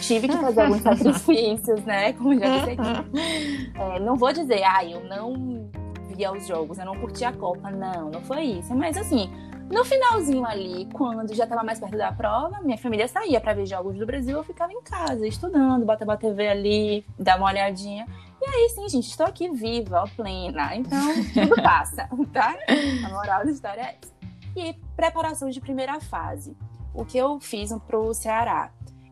Tive 0.02 0.28
que 0.28 0.36
fazer 0.36 0.62
alguns 0.62 0.82
sacrifícios, 0.84 1.86
né? 1.86 2.12
Como 2.14 2.38
já 2.38 2.58
disse 2.58 2.72
aqui. 2.72 3.72
É, 3.80 4.00
não 4.00 4.16
vou 4.16 4.34
dizer, 4.34 4.64
ah, 4.64 4.84
eu 4.84 5.04
não 5.06 5.70
via 6.16 6.32
os 6.32 6.48
jogos, 6.48 6.80
eu 6.80 6.86
não 6.86 6.96
curtia 6.96 7.30
a 7.30 7.34
Copa. 7.34 7.70
Não, 7.70 8.10
não 8.10 8.22
foi 8.22 8.44
isso. 8.44 8.76
Mas 8.76 8.98
assim, 8.98 9.32
no 9.72 9.86
finalzinho 9.86 10.46
ali, 10.46 10.88
quando 10.94 11.34
já 11.36 11.44
estava 11.44 11.64
mais 11.64 11.80
perto 11.80 11.98
da 11.98 12.12
prova, 12.12 12.60
minha 12.62 12.78
família 12.78 13.08
saía 13.08 13.40
para 13.40 13.54
ver 13.54 13.66
jogos 13.66 13.98
do 13.98 14.06
Brasil, 14.06 14.38
eu 14.38 14.44
ficava 14.44 14.74
em 14.74 14.82
casa, 14.82 15.28
estudando, 15.28 15.86
botava 15.86 16.14
a 16.14 16.18
TV 16.18 16.48
ali, 16.48 17.06
dava 17.20 17.44
uma 17.44 17.50
olhadinha. 17.50 18.08
E 18.42 18.46
aí, 18.46 18.70
sim, 18.70 18.88
gente, 18.88 19.10
estou 19.10 19.26
aqui 19.26 19.50
viva, 19.50 20.04
ó, 20.04 20.08
plena. 20.16 20.76
Então, 20.76 21.00
tudo 21.34 21.56
passa, 21.62 22.10
tá? 22.32 22.58
A 23.06 23.10
moral 23.10 23.46
da 23.46 23.52
história 23.52 23.82
é 23.82 23.98
essa. 24.02 24.14
E 24.56 24.74
preparação 24.96 25.50
de 25.50 25.60
primeira 25.60 26.00
fase. 26.00 26.56
O 26.98 27.06
que 27.06 27.16
eu 27.16 27.40
fiz 27.40 27.72
pro 27.86 28.12
Ceará? 28.12 28.72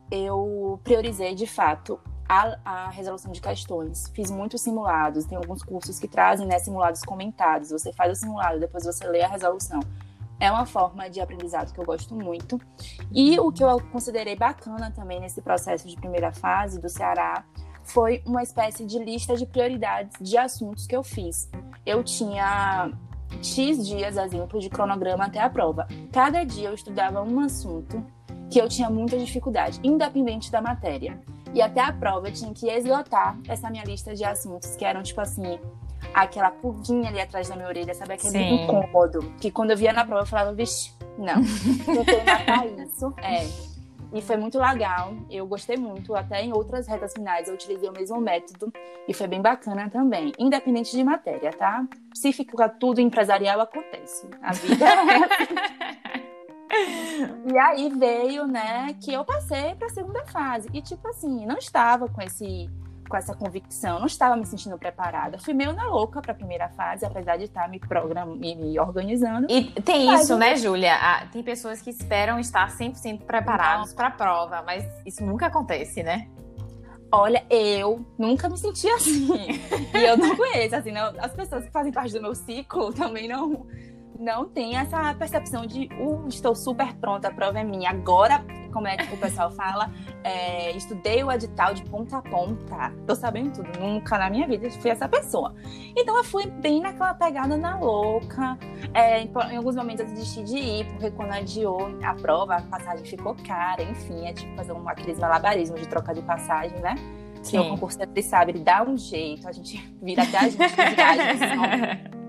Eu 0.10 0.80
priorizei, 0.84 1.36
de 1.36 1.46
fato, 1.46 2.00
a, 2.28 2.58
a, 2.66 2.90
resolução 2.90 3.32
de 3.32 3.40
questões. 3.40 4.10
Fiz 4.12 4.32
muitos 4.32 4.62
simulados, 4.62 5.26
tem 5.26 5.38
alguns 5.38 5.62
cursos 5.62 6.00
que 6.00 6.08
trazem 6.08 6.48
né, 6.48 6.58
simulados 6.58 7.04
comentados. 7.04 7.70
Você 7.70 7.94
faz 7.94 8.12
o 8.12 8.20
simulado, 8.20 8.60
depois 8.60 8.86
você 8.86 9.08
lê 9.08 9.22
a 9.22 9.28
resolução. 9.28 9.80
É 10.40 10.52
uma 10.52 10.66
forma 10.66 11.08
de 11.12 11.22
aprendizado 11.22 11.72
que 11.72 11.80
eu 11.80 11.86
gosto 11.86 12.16
muito. 12.16 12.60
E 13.14 13.40
o 13.40 13.52
que 13.52 13.64
eu 13.64 13.80
considerei 13.92 14.36
bacana 14.36 14.90
também 14.90 15.20
nesse 15.20 15.40
processo 15.40 15.88
de 15.88 15.96
primeira 15.96 16.34
fase 16.34 16.82
do 16.82 16.90
Ceará 16.90 17.46
foi 17.84 18.24
uma 18.26 18.42
espécie 18.42 18.84
de 18.84 18.98
lista 18.98 19.36
de 19.36 19.46
prioridades 19.46 20.18
de 20.20 20.40
assuntos 20.40 20.88
que 20.88 20.96
eu 20.96 21.04
fiz. 21.04 21.48
Eu 21.86 22.04
tinha 22.04 22.92
X 23.42 23.88
dias, 23.88 24.18
exemplo, 24.18 24.60
de 24.60 24.70
cronograma 24.70 25.26
até 25.26 25.40
a 25.40 25.50
prova. 25.50 25.88
Cada 26.12 26.44
dia 26.44 26.70
eu 26.70 26.74
estudava 26.74 27.22
um 27.22 27.40
assunto 27.40 28.04
que 28.50 28.60
eu 28.60 28.70
tinha 28.70 28.90
muita 28.90 29.18
dificuldade, 29.18 29.80
independente 29.84 30.52
da 30.52 30.62
matéria. 30.62 31.20
E 31.54 31.62
até 31.62 31.82
a 31.82 31.92
prova 31.92 32.28
eu 32.28 32.34
tinha 32.34 32.54
que 32.54 32.70
esgotar 32.70 33.38
essa 33.48 33.70
minha 33.70 33.84
lista 33.84 34.14
de 34.14 34.24
assuntos, 34.24 34.76
que 34.76 34.84
eram 34.84 35.02
tipo 35.02 35.22
assim, 35.22 35.58
aquela 36.14 36.52
pulguinha 36.52 37.10
ali 37.10 37.20
atrás 37.20 37.50
da 37.50 37.56
minha 37.56 37.68
orelha, 37.68 37.94
sabe? 37.94 38.14
Aquele 38.14 38.32
Sim. 38.32 38.64
incômodo. 38.64 39.34
Que 39.40 39.50
quando 39.52 39.72
eu 39.72 39.78
via 39.78 39.94
na 39.94 40.06
prova 40.06 40.24
eu 40.24 40.28
falava, 40.28 40.54
vixe, 40.54 40.92
não, 41.18 41.42
tentei 41.86 42.24
matar 42.24 42.68
isso. 42.68 43.14
É. 43.24 43.75
E 44.16 44.22
foi 44.22 44.38
muito 44.38 44.58
legal, 44.58 45.14
eu 45.30 45.46
gostei 45.46 45.76
muito. 45.76 46.16
Até 46.16 46.42
em 46.42 46.54
outras 46.54 46.88
retas 46.88 47.12
finais 47.12 47.50
eu 47.50 47.54
utilizei 47.54 47.90
o 47.90 47.92
mesmo 47.92 48.22
método 48.22 48.72
e 49.06 49.14
foi 49.14 49.28
bem 49.28 49.42
bacana 49.42 49.90
também, 49.90 50.32
independente 50.40 50.96
de 50.96 51.04
matéria, 51.04 51.52
tá? 51.52 51.86
Se 52.14 52.32
ficar 52.32 52.70
tudo 52.70 53.02
empresarial, 53.02 53.60
acontece. 53.60 54.26
A 54.42 54.54
vida 54.54 54.86
é. 54.86 56.24
e 57.52 57.58
aí 57.58 57.90
veio, 57.90 58.48
né, 58.48 58.96
que 59.02 59.12
eu 59.12 59.26
passei 59.26 59.76
para 59.76 59.88
a 59.88 59.92
segunda 59.92 60.26
fase. 60.28 60.70
E 60.74 60.82
tipo 60.82 61.06
assim, 61.10 61.46
não 61.46 61.58
estava 61.58 62.08
com 62.08 62.22
esse 62.22 62.70
com 63.10 63.18
essa 63.18 63.36
convicção, 63.36 64.00
não 64.00 64.08
estava 64.08 64.36
me 64.36 64.46
sentindo 64.46 64.78
preparada. 64.78 65.38
Fui 65.38 65.54
meio 65.54 65.74
na 65.74 65.88
louca 65.88 66.22
para 66.22 66.32
a 66.32 66.36
primeira 66.36 66.70
fase, 66.70 67.06
apesar 67.06 67.38
de 67.38 67.46
estar 67.46 67.70
me 67.70 67.80
programando, 67.80 68.36
me, 68.36 68.56
me 68.56 68.80
organizando. 68.80 69.48
E 69.50 69.66
tem 69.82 70.08
mas, 70.08 70.22
isso, 70.22 70.38
né, 70.38 70.56
Júlia? 70.56 70.96
Ah, 70.96 71.28
tem 71.32 71.44
pessoas 71.44 71.82
que 71.82 71.90
esperam 71.90 72.40
estar 72.40 72.70
100% 72.70 73.22
preparados 73.22 73.94
para 73.94 74.08
a 74.08 74.12
prova, 74.12 74.62
mas 74.64 74.86
isso 75.06 75.24
nunca 75.26 75.48
acontece, 75.48 76.04
né? 76.04 76.28
Olha, 77.12 77.46
eu 77.50 78.06
nunca 78.18 78.50
me 78.50 78.58
senti 78.58 78.90
assim. 78.90 79.30
e 79.94 80.04
eu 80.04 80.18
não 80.18 80.36
conheço, 80.36 80.76
assim, 80.76 80.92
não, 80.92 81.14
as 81.20 81.34
pessoas 81.34 81.66
que 81.66 81.72
fazem 81.72 81.92
parte 81.92 82.14
do 82.14 82.22
meu 82.22 82.36
ciclo 82.36 82.92
também 82.92 83.28
não 83.28 83.66
não 84.20 84.48
tem 84.48 84.78
essa 84.78 85.14
percepção 85.14 85.66
de 85.66 85.90
uh, 86.00 86.28
estou 86.28 86.56
super 86.56 86.94
pronta, 86.96 87.28
a 87.28 87.32
prova 87.32 87.60
é 87.60 87.64
minha. 87.64 87.90
Agora, 87.90 88.44
como 88.72 88.88
é 88.88 88.98
que 88.98 89.14
o 89.14 89.18
pessoal 89.18 89.50
fala, 89.52 89.90
é, 90.22 90.72
estudei 90.72 91.24
o 91.24 91.32
edital 91.32 91.74
de 91.74 91.82
ponta 91.84 92.18
a 92.18 92.22
ponta, 92.22 92.92
tô 93.08 93.16
sabendo 93.16 93.54
tudo. 93.54 93.80
Nunca 93.80 94.18
na 94.18 94.30
minha 94.30 94.46
vida 94.46 94.70
fui 94.70 94.92
essa 94.92 95.08
pessoa. 95.08 95.56
Então 95.96 96.18
eu 96.18 96.24
fui 96.24 96.46
bem 96.46 96.82
naquela 96.82 97.14
pegada 97.14 97.56
na 97.56 97.80
louca. 97.80 98.58
É, 98.94 99.22
em, 99.22 99.56
alguns 99.56 99.76
momentos 99.76 100.02
eu 100.02 100.08
desisti 100.08 100.44
de 100.44 100.58
ir, 100.58 100.86
porque 100.88 101.12
quando 101.12 101.32
adiou 101.32 101.90
a 102.04 102.14
prova, 102.16 102.56
a 102.56 102.62
passagem 102.64 103.06
ficou 103.06 103.36
cara, 103.48 103.82
enfim, 103.82 104.28
é 104.28 104.34
tipo 104.34 104.54
fazer 104.58 104.74
um, 104.74 104.88
aqueles 104.90 105.20
malabarismos 105.20 105.80
de 105.80 105.88
troca 105.88 106.14
de 106.14 106.22
passagem, 106.22 106.78
né? 106.80 106.96
Que 107.50 107.60
o 107.60 107.70
concurso 107.70 108.00
sempre 108.00 108.24
sabe, 108.24 108.52
ele 108.54 108.60
dá 108.64 108.84
um 108.84 108.98
jeito, 108.98 109.48
a 109.48 109.52
gente 109.52 109.78
vira 110.02 110.24
até 110.24 110.38
a 110.38 110.50
gente 110.50 110.58
de 110.58 110.96
viagem. 110.96 112.16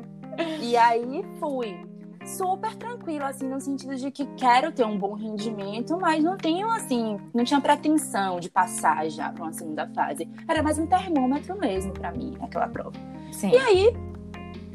E 0.61 0.77
aí 0.77 1.25
fui 1.39 1.79
super 2.27 2.75
tranquilo, 2.75 3.25
assim, 3.25 3.49
no 3.49 3.61
sentido 3.61 3.95
de 3.95 4.11
que 4.11 4.27
quero 4.37 4.73
ter 4.73 4.85
um 4.85 4.99
bom 4.99 5.15
rendimento, 5.15 5.97
mas 5.99 6.23
não 6.23 6.37
tenho, 6.37 6.69
assim, 6.71 7.19
não 7.33 7.45
tinha 7.45 7.61
pretensão 7.61 8.41
de 8.41 8.51
passar 8.51 9.09
já 9.09 9.31
para 9.31 9.45
uma 9.45 9.53
segunda 9.53 9.87
fase. 9.89 10.29
Era 10.49 10.63
mais 10.63 10.79
um 10.79 10.87
termômetro 10.87 11.57
mesmo 11.59 11.93
para 11.93 12.11
mim, 12.11 12.37
aquela 12.41 12.67
prova. 12.69 12.97
Sim. 13.33 13.51
E 13.51 13.57
aí, 13.57 13.97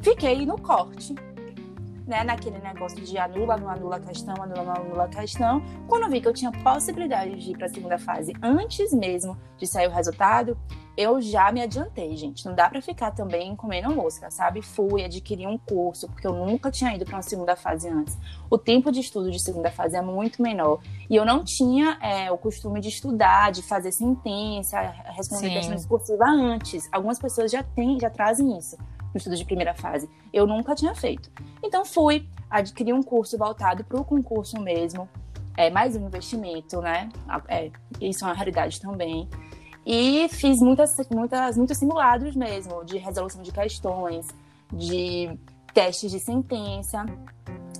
fiquei 0.02 0.46
no 0.46 0.60
corte 0.62 1.14
né, 2.06 2.24
naquele 2.24 2.60
negócio 2.60 3.02
de 3.02 3.18
anula, 3.18 3.58
não 3.58 3.70
anula 3.70 3.98
a 3.98 4.00
questão, 4.00 4.36
anula, 4.42 4.64
não 4.64 4.74
anula 4.74 5.04
a 5.06 5.08
questão. 5.08 5.62
Quando 5.88 6.04
eu 6.04 6.10
vi 6.10 6.22
que 6.22 6.28
eu 6.28 6.34
tinha 6.34 6.52
possibilidade 6.52 7.36
de 7.36 7.52
ir 7.52 7.58
para 7.58 7.68
a 7.68 7.70
segunda 7.70 7.98
fase 7.98 8.34
antes 8.42 8.94
mesmo 8.94 9.38
de 9.58 9.68
sair 9.68 9.88
o 9.88 9.92
resultado, 9.92 10.58
eu 10.98 11.22
já 11.22 11.52
me 11.52 11.62
adiantei, 11.62 12.16
gente. 12.18 12.46
Não 12.46 12.54
dá 12.54 12.70
para 12.70 12.82
ficar 12.82 13.12
também 13.12 13.56
comendo 13.56 13.94
mosca, 13.96 14.30
sabe? 14.30 14.62
Fui, 14.62 15.04
adquiri 15.04 15.48
um 15.48 15.58
curso, 15.58 16.08
porque 16.08 16.28
eu 16.28 16.34
nunca 16.34 16.70
tinha 16.70 16.94
ido 16.94 17.06
para 17.06 17.16
uma 17.16 17.22
segunda 17.22 17.56
fase 17.56 17.88
antes. 17.88 18.18
O 18.50 18.58
tempo 18.58 18.92
de 18.92 19.00
estudo 19.00 19.32
de 19.32 19.40
segunda 19.40 19.72
fase 19.72 19.96
é 19.96 20.02
muito 20.02 20.42
menor. 20.42 20.80
E 21.10 21.16
eu 21.16 21.26
não 21.26 21.44
tinha 21.44 21.98
é, 22.02 22.32
o 22.32 22.38
costume 22.38 22.82
de 22.82 22.90
estudar, 22.90 23.52
de 23.52 23.62
fazer 23.62 23.92
sentença, 23.92 24.80
responder 25.16 25.48
Sim. 25.48 25.54
questão 25.54 25.76
discursiva 25.76 26.26
antes. 26.26 26.90
Algumas 26.92 27.18
pessoas 27.18 27.52
já 27.52 27.64
têm, 27.64 28.00
já 28.00 28.10
trazem 28.10 28.58
isso 28.58 28.78
no 29.14 29.18
estudo 29.18 29.36
de 29.36 29.46
primeira 29.46 29.74
fase. 29.74 30.10
Eu 30.34 30.48
nunca 30.48 30.76
tinha 30.76 30.96
feito. 30.96 31.30
Então 31.64 31.86
fui, 31.86 32.28
adquiri 32.50 32.94
um 32.94 33.04
curso 33.04 33.38
voltado 33.38 33.84
para 33.84 34.00
o 34.00 34.06
concurso 34.06 34.60
mesmo. 34.60 35.08
É 35.58 35.70
mais 35.70 35.96
um 35.96 36.06
investimento, 36.06 36.82
né? 36.82 37.10
É, 37.48 37.70
isso 38.00 38.24
é 38.24 38.28
uma 38.28 38.34
realidade 38.34 38.80
também. 38.80 39.28
E 39.86 40.28
fiz 40.30 40.62
muitas, 40.62 40.96
muitas, 41.14 41.58
muitos 41.58 41.78
simulados 41.78 42.36
mesmo, 42.36 42.86
de 42.86 42.98
resolução 42.98 43.42
de 43.42 43.52
questões, 43.52 44.28
de 44.72 45.38
testes 45.74 46.12
de 46.12 46.20
sentença. 46.20 47.06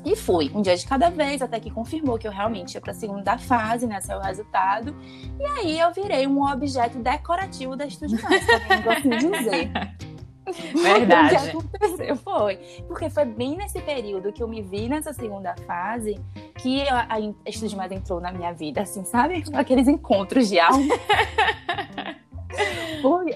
E 0.04 0.16
fui, 0.16 0.52
um 0.56 0.64
dia 0.64 0.76
de 0.76 0.86
cada 0.86 1.12
vez, 1.12 1.44
até 1.44 1.60
que 1.60 1.70
confirmou 1.70 2.18
que 2.18 2.28
eu 2.28 2.32
realmente 2.32 2.74
ia 2.74 2.82
para 2.82 2.92
a 2.92 2.96
segunda 2.96 3.38
fase, 3.38 3.86
né? 3.86 4.02
Saiu 4.02 4.20
o 4.20 4.24
resultado. 4.24 4.96
E 5.40 5.46
aí 5.46 5.80
eu 5.80 5.94
virei 5.94 6.26
um 6.26 6.44
objeto 6.44 6.98
decorativo 6.98 7.76
da 7.76 7.86
gosto 7.86 9.10
de 9.10 9.18
dizer. 9.18 9.72
Verdade. 10.76 11.56
o 11.56 11.62
que 11.62 11.76
aconteceu 11.76 12.16
foi. 12.18 12.58
Porque 12.88 13.10
foi 13.10 13.26
bem 13.26 13.56
nesse 13.58 13.82
período 13.82 14.32
que 14.32 14.42
eu 14.44 14.48
me 14.48 14.62
vi 14.62 14.88
nessa 14.90 15.14
segunda 15.14 15.56
fase 15.66 16.20
que 16.56 16.88
a, 16.88 17.08
a 17.10 17.20
Estudos 17.50 17.74
Mais 17.74 17.92
entrou 17.92 18.20
na 18.20 18.32
minha 18.32 18.52
vida, 18.52 18.82
assim, 18.82 19.04
sabe? 19.04 19.44
Aqueles 19.54 19.88
encontros 19.88 20.50
de 20.50 20.60
alma. 20.60 20.96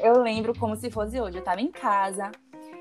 eu 0.02 0.22
lembro 0.22 0.58
como 0.58 0.76
se 0.76 0.90
fosse 0.92 1.20
hoje. 1.20 1.38
Eu 1.38 1.44
tava 1.44 1.62
em 1.62 1.72
casa, 1.72 2.32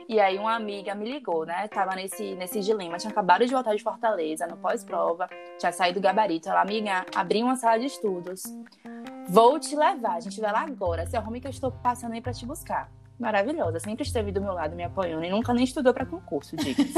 e 0.08 0.20
aí 0.20 0.38
uma 0.38 0.54
amiga 0.54 0.94
me 0.94 1.10
ligou, 1.10 1.46
né? 1.46 1.66
Tava 1.68 1.94
nesse, 1.94 2.34
nesse 2.34 2.60
dilema, 2.60 2.98
tinha 2.98 3.10
acabado 3.10 3.46
de 3.46 3.52
voltar 3.52 3.74
de 3.74 3.82
Fortaleza, 3.82 4.46
no 4.46 4.56
pós-prova, 4.56 5.28
tinha 5.58 5.72
saído 5.72 6.00
do 6.00 6.02
gabarito. 6.02 6.48
Ela, 6.48 6.60
amiga, 6.60 7.06
abri 7.14 7.42
uma 7.42 7.56
sala 7.56 7.78
de 7.78 7.86
estudos. 7.86 8.42
Vou 9.28 9.58
te 9.58 9.74
levar, 9.74 10.16
a 10.16 10.20
gente 10.20 10.40
vai 10.40 10.52
lá 10.52 10.60
agora. 10.60 11.06
Se 11.06 11.16
arrume 11.16 11.40
que 11.40 11.46
eu 11.46 11.50
estou 11.50 11.70
passando 11.70 12.12
aí 12.12 12.20
pra 12.20 12.32
te 12.32 12.44
buscar 12.44 12.90
maravilhosa, 13.18 13.78
sempre 13.78 14.04
esteve 14.04 14.32
do 14.32 14.40
meu 14.40 14.52
lado 14.52 14.74
me 14.74 14.82
apoiando 14.82 15.24
e 15.24 15.30
nunca 15.30 15.52
nem 15.54 15.64
estudou 15.64 15.94
para 15.94 16.06
concurso, 16.06 16.56
dicas. 16.56 16.86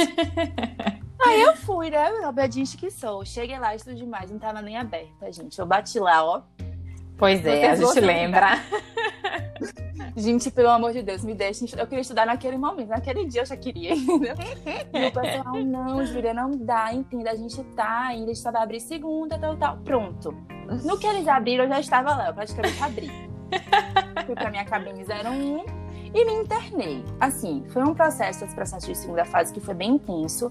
Aí 1.24 1.42
eu 1.42 1.56
fui, 1.56 1.90
né? 1.90 2.10
Obediente 2.28 2.76
que 2.76 2.90
sou. 2.90 3.24
Cheguei 3.24 3.58
lá, 3.58 3.74
estudei 3.74 3.98
demais, 3.98 4.30
não 4.30 4.38
tava 4.38 4.62
nem 4.62 4.76
aberta, 4.76 5.30
gente. 5.32 5.58
Eu 5.58 5.66
bati 5.66 5.98
lá, 5.98 6.24
ó. 6.24 6.42
Pois 7.18 7.44
é, 7.44 7.70
a 7.70 7.74
gente 7.74 8.00
lembra. 8.00 8.62
gente, 10.14 10.50
pelo 10.50 10.68
amor 10.68 10.92
de 10.92 11.02
Deus, 11.02 11.24
me 11.24 11.34
deixe. 11.34 11.64
Eu 11.76 11.86
queria 11.86 12.02
estudar 12.02 12.26
naquele 12.26 12.58
momento, 12.58 12.88
naquele 12.88 13.24
dia 13.24 13.40
eu 13.42 13.46
já 13.46 13.56
queria, 13.56 13.94
entendeu? 13.94 14.34
E 14.92 15.06
o 15.06 15.12
pessoal, 15.12 15.56
não, 15.64 16.04
Júlia, 16.04 16.34
não 16.34 16.50
dá, 16.50 16.92
entenda. 16.92 17.30
A 17.30 17.34
gente 17.34 17.62
tá 17.74 18.08
ainda, 18.08 18.30
a 18.30 18.34
gente 18.34 18.44
vai 18.44 18.62
abrir 18.62 18.80
segunda, 18.80 19.38
tal, 19.38 19.56
tal. 19.56 19.78
Pronto. 19.78 20.32
No 20.84 20.98
que 20.98 21.06
eles 21.06 21.26
abriram, 21.26 21.64
eu 21.64 21.70
já 21.70 21.80
estava 21.80 22.14
lá, 22.14 22.28
eu 22.28 22.34
praticamente 22.34 22.82
abri. 22.82 23.10
Fui 24.26 24.34
pra 24.34 24.50
minha 24.50 24.64
cabine 24.64 25.02
01 25.02 25.75
e 26.16 26.24
me 26.24 26.32
internei. 26.32 27.04
Assim, 27.20 27.62
foi 27.68 27.82
um 27.82 27.94
processo, 27.94 28.42
esse 28.44 28.54
processo 28.54 28.86
de 28.86 28.96
segunda 28.96 29.24
fase 29.26 29.52
que 29.52 29.60
foi 29.60 29.74
bem 29.74 29.90
intenso. 29.96 30.50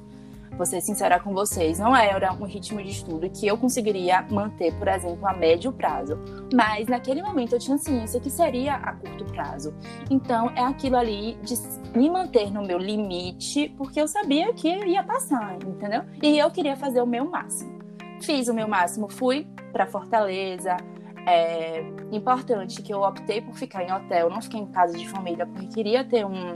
Vou 0.56 0.65
ser 0.65 0.80
sincera 0.80 1.19
com 1.19 1.34
vocês, 1.34 1.80
não 1.80 1.93
era 1.93 2.32
um 2.32 2.45
ritmo 2.45 2.82
de 2.82 2.89
estudo 2.89 3.30
que 3.30 3.45
eu 3.45 3.58
conseguiria 3.58 4.21
manter, 4.30 4.73
por 4.75 4.88
exemplo, 4.88 5.28
a 5.28 5.34
médio 5.34 5.73
prazo. 5.73 6.17
Mas 6.54 6.88
naquele 6.88 7.21
momento 7.21 7.54
eu 7.54 7.60
tinha 7.60 7.78
ciência 7.78 8.21
que 8.21 8.30
seria 8.30 8.75
a 8.75 8.93
curto 8.93 9.25
prazo. 9.25 9.73
Então 10.10 10.49
é 10.51 10.62
aquilo 10.62 10.95
ali 10.95 11.38
de 11.41 11.56
me 11.97 12.10
manter 12.10 12.54
no 12.54 12.62
meu 12.62 12.78
limite, 12.78 13.73
porque 13.78 13.99
eu 13.99 14.08
sabia 14.08 14.54
que 14.54 14.69
ia 14.69 15.04
passar, 15.04 15.58
entendeu? 15.65 16.04
E 16.21 16.38
eu 16.38 16.49
queria 16.51 16.78
fazer 16.78 17.01
o 17.01 17.08
meu 17.08 17.25
máximo. 17.25 17.75
fiz 18.21 18.47
o 18.47 18.54
meu 18.54 18.67
máximo, 18.67 19.10
fui 19.12 19.45
para 19.73 19.86
Fortaleza. 19.86 20.78
É 21.26 21.82
importante 22.12 22.82
que 22.82 22.94
eu 22.94 23.02
optei 23.02 23.42
por 23.42 23.56
ficar 23.56 23.84
em 23.84 23.92
hotel, 23.92 24.30
não 24.30 24.42
fiquei 24.42 24.60
em 24.60 24.68
casa 24.68 24.98
de 24.98 25.08
família, 25.10 25.46
porque 25.46 25.68
queria 25.68 26.04
ter 26.04 26.26
um, 26.26 26.56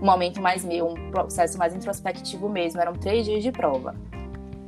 um 0.00 0.04
momento 0.04 0.40
mais 0.40 0.64
meu, 0.64 0.88
um 0.88 1.10
processo 1.10 1.58
mais 1.58 1.74
introspectivo 1.74 2.48
mesmo. 2.48 2.80
Eram 2.80 2.94
três 2.94 3.26
dias 3.26 3.42
de 3.42 3.52
prova. 3.52 3.94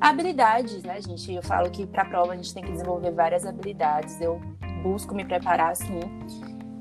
Habilidades, 0.01 0.83
né, 0.83 1.01
gente? 1.01 1.33
Eu 1.33 1.43
falo 1.43 1.71
que 1.71 1.87
para 1.87 2.05
prova 2.05 2.33
a 2.33 2.37
gente 2.37 2.53
tem 2.53 2.63
que 2.63 2.73
desenvolver 2.73 3.13
várias 3.13 3.47
habilidades. 3.47 4.21
Eu 4.21 4.41
busco 4.83 5.15
me 5.15 5.25
preparar 5.25 5.73
assim. 5.73 6.01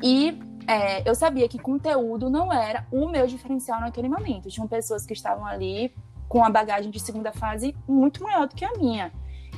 E 0.02 0.40
é, 0.68 1.08
eu 1.10 1.16
sabia 1.16 1.48
que 1.50 1.58
conteúdo 1.58 2.30
não 2.30 2.54
era 2.54 2.86
o 2.92 3.10
meu 3.10 3.28
diferencial 3.28 3.82
naquele 3.82 4.08
momento. 4.08 4.50
Tinham 4.50 4.68
pessoas 4.68 5.06
que 5.06 5.14
estavam 5.14 5.46
ali 5.46 5.94
com 6.30 6.46
a 6.46 6.50
bagagem 6.50 6.92
de 6.92 7.00
segunda 7.00 7.32
fase 7.32 7.76
muito 7.88 8.24
maior 8.24 8.48
do 8.48 8.56
que 8.56 8.64
a 8.64 8.72
minha. 8.74 9.12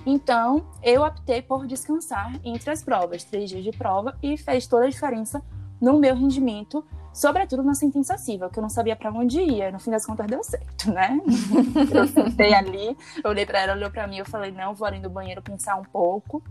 Então, 0.06 0.66
eu 0.82 1.04
optei 1.04 1.42
por 1.42 1.68
descansar 1.68 2.34
entre 2.44 2.72
as 2.72 2.84
provas, 2.84 3.24
três 3.24 3.50
dias 3.50 3.64
de 3.64 3.72
prova, 3.72 4.18
e 4.22 4.38
fez 4.38 4.66
toda 4.68 4.86
a 4.86 4.90
diferença 4.90 5.42
no 5.80 6.00
meu 6.00 6.16
rendimento, 6.16 6.86
sobretudo 7.14 7.64
na 7.64 7.74
sentença 7.74 8.18
civil, 8.18 8.50
que 8.50 8.60
eu 8.60 8.62
não 8.62 8.70
sabia 8.70 8.96
para 8.96 9.12
onde 9.12 9.40
ia. 9.42 9.72
No 9.72 9.80
fim 9.80 9.92
das 9.92 10.06
contas, 10.06 10.28
deu 10.28 10.44
certo, 10.44 10.92
né? 10.92 11.20
eu 11.94 12.08
sentei 12.08 12.54
ali, 12.54 12.96
olhei 13.24 13.46
para 13.46 13.62
ela, 13.62 13.74
olhou 13.74 13.92
para 13.92 14.08
mim, 14.08 14.18
eu 14.18 14.26
falei: 14.26 14.52
não, 14.52 14.74
vou 14.74 14.88
ali 14.88 15.00
no 15.00 15.10
banheiro 15.10 15.42
pensar 15.42 15.76
um 15.76 15.84
pouco. 15.84 16.44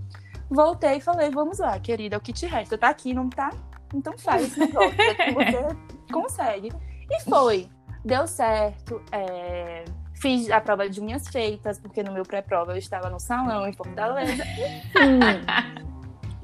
Voltei 0.48 0.96
e 0.96 1.00
falei: 1.00 1.30
vamos 1.30 1.58
lá, 1.58 1.78
querida, 1.78 2.18
o 2.18 2.20
que 2.20 2.32
te 2.32 2.46
resta? 2.46 2.76
Tá 2.76 2.88
aqui, 2.88 3.14
não 3.14 3.28
tá? 3.28 3.50
Então 3.94 4.16
faz 4.18 4.44
esse 4.44 4.60
negócio, 4.60 4.96
que 4.96 5.32
você 5.32 5.76
consegue. 6.12 6.72
E 7.10 7.20
foi. 7.22 7.68
Deu 8.04 8.26
certo. 8.26 9.00
É 9.12 9.84
Fiz 10.20 10.50
a 10.50 10.60
prova 10.60 10.88
de 10.88 11.00
unhas 11.00 11.26
feitas, 11.28 11.78
porque 11.78 12.02
no 12.02 12.12
meu 12.12 12.24
pré-prova 12.24 12.72
eu 12.72 12.76
estava 12.76 13.08
no 13.08 13.18
salão 13.18 13.66
em 13.66 13.72
Fortaleza. 13.72 14.44
Enfim, 14.44 14.90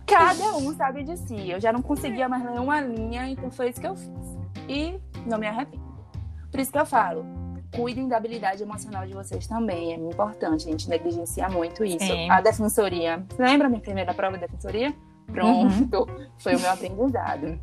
cada 0.06 0.56
um 0.56 0.74
sabe 0.74 1.04
de 1.04 1.16
si. 1.18 1.50
Eu 1.50 1.60
já 1.60 1.72
não 1.72 1.82
conseguia 1.82 2.28
mais 2.28 2.42
ler 2.42 2.58
uma 2.58 2.80
linha, 2.80 3.28
então 3.28 3.50
foi 3.50 3.68
isso 3.68 3.80
que 3.80 3.86
eu 3.86 3.94
fiz. 3.94 4.08
E 4.68 4.98
não 5.26 5.38
me 5.38 5.46
arrependo. 5.46 5.84
Por 6.50 6.58
isso 6.58 6.72
que 6.72 6.78
eu 6.78 6.86
falo, 6.86 7.26
cuidem 7.74 8.08
da 8.08 8.16
habilidade 8.16 8.62
emocional 8.62 9.06
de 9.06 9.12
vocês 9.12 9.46
também. 9.46 9.92
É 9.92 9.96
importante, 9.96 10.66
a 10.66 10.70
gente 10.70 10.88
negligencia 10.88 11.46
muito 11.50 11.84
isso. 11.84 12.12
A 12.30 12.40
defensoria. 12.40 13.26
Lembra 13.38 13.68
minha 13.68 13.80
primeira 13.80 14.14
prova 14.14 14.38
de 14.38 14.46
defensoria? 14.46 14.94
Pronto, 15.26 15.98
uhum. 15.98 16.28
foi 16.38 16.56
o 16.56 16.60
meu 16.60 16.70
aprendizado. 16.70 17.60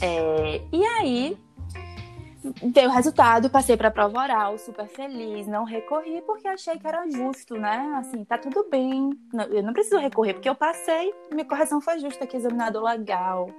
É, 0.00 0.62
e 0.72 0.84
aí, 0.84 1.38
O 2.62 2.90
resultado, 2.90 3.50
passei 3.50 3.76
para 3.76 3.88
a 3.88 3.90
prova 3.90 4.20
oral, 4.20 4.58
super 4.58 4.86
feliz, 4.88 5.46
não 5.46 5.64
recorri 5.64 6.22
porque 6.22 6.48
achei 6.48 6.78
que 6.78 6.86
era 6.86 7.08
justo, 7.10 7.54
né? 7.54 7.94
Assim, 7.96 8.24
tá 8.24 8.38
tudo 8.38 8.66
bem, 8.70 9.10
eu 9.50 9.62
não 9.62 9.72
preciso 9.72 9.98
recorrer 9.98 10.34
porque 10.34 10.48
eu 10.48 10.54
passei, 10.54 11.12
minha 11.30 11.44
correção 11.44 11.80
foi 11.80 11.98
justa, 11.98 12.26
que 12.26 12.36
examinador 12.36 12.82
legal. 12.82 13.50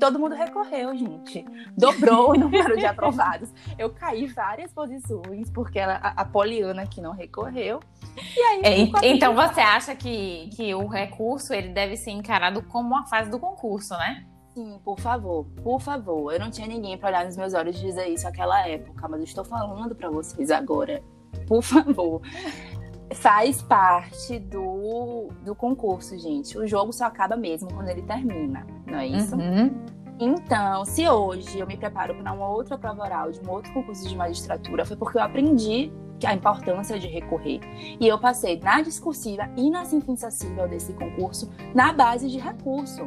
Todo 0.00 0.18
mundo 0.18 0.34
recorreu, 0.34 0.96
gente. 0.96 1.44
Dobrou 1.76 2.32
o 2.32 2.34
número 2.38 2.76
de 2.76 2.84
aprovados. 2.84 3.52
Eu 3.78 3.90
caí 3.90 4.26
várias 4.26 4.72
posições 4.72 5.50
porque 5.50 5.78
ela, 5.78 5.94
a, 5.94 6.22
a 6.22 6.24
Poliana 6.24 6.86
que 6.86 7.00
não 7.00 7.12
recorreu. 7.12 7.80
E 8.16 8.40
aí, 8.40 8.60
é, 8.64 9.08
então 9.08 9.34
você 9.34 9.60
acha 9.60 9.94
que, 9.94 10.48
que 10.56 10.74
o 10.74 10.86
recurso 10.86 11.52
ele 11.52 11.68
deve 11.68 11.96
ser 11.96 12.10
encarado 12.10 12.62
como 12.62 12.88
uma 12.88 13.06
fase 13.06 13.30
do 13.30 13.38
concurso, 13.38 13.94
né? 13.94 14.26
Sim, 14.56 14.80
por 14.82 14.98
favor, 14.98 15.44
por 15.62 15.78
favor. 15.78 16.32
Eu 16.32 16.40
não 16.40 16.50
tinha 16.50 16.66
ninguém 16.66 16.96
para 16.96 17.10
olhar 17.10 17.26
nos 17.26 17.36
meus 17.36 17.52
olhos 17.52 17.76
e 17.76 17.84
dizer 17.84 18.08
isso 18.08 18.24
naquela 18.24 18.66
época, 18.66 19.06
mas 19.06 19.20
eu 19.20 19.24
estou 19.24 19.44
falando 19.44 19.94
para 19.94 20.08
vocês 20.08 20.50
agora. 20.50 21.02
Por 21.46 21.60
favor. 21.60 22.22
Faz 23.12 23.60
parte 23.60 24.38
do, 24.38 25.28
do 25.44 25.54
concurso, 25.54 26.18
gente. 26.18 26.56
O 26.56 26.66
jogo 26.66 26.90
só 26.90 27.04
acaba 27.04 27.36
mesmo 27.36 27.68
quando 27.70 27.90
ele 27.90 28.00
termina, 28.00 28.66
não 28.86 28.98
é 28.98 29.06
isso? 29.06 29.36
Uhum. 29.36 29.84
Então, 30.18 30.86
se 30.86 31.06
hoje 31.06 31.58
eu 31.58 31.66
me 31.66 31.76
preparo 31.76 32.14
para 32.14 32.32
uma 32.32 32.48
outra 32.48 32.78
prova 32.78 33.02
oral 33.02 33.30
de 33.30 33.38
um 33.46 33.50
outro 33.50 33.70
concurso 33.74 34.08
de 34.08 34.16
magistratura, 34.16 34.86
foi 34.86 34.96
porque 34.96 35.18
eu 35.18 35.22
aprendi 35.22 35.92
a 36.24 36.32
importância 36.32 36.98
de 36.98 37.06
recorrer. 37.06 37.60
E 38.00 38.08
eu 38.08 38.18
passei 38.18 38.58
na 38.58 38.80
discursiva 38.80 39.50
e 39.54 39.68
na 39.68 39.84
sentença 39.84 40.30
civil 40.30 40.66
desse 40.66 40.94
concurso 40.94 41.52
na 41.74 41.92
base 41.92 42.30
de 42.30 42.38
recurso 42.38 43.06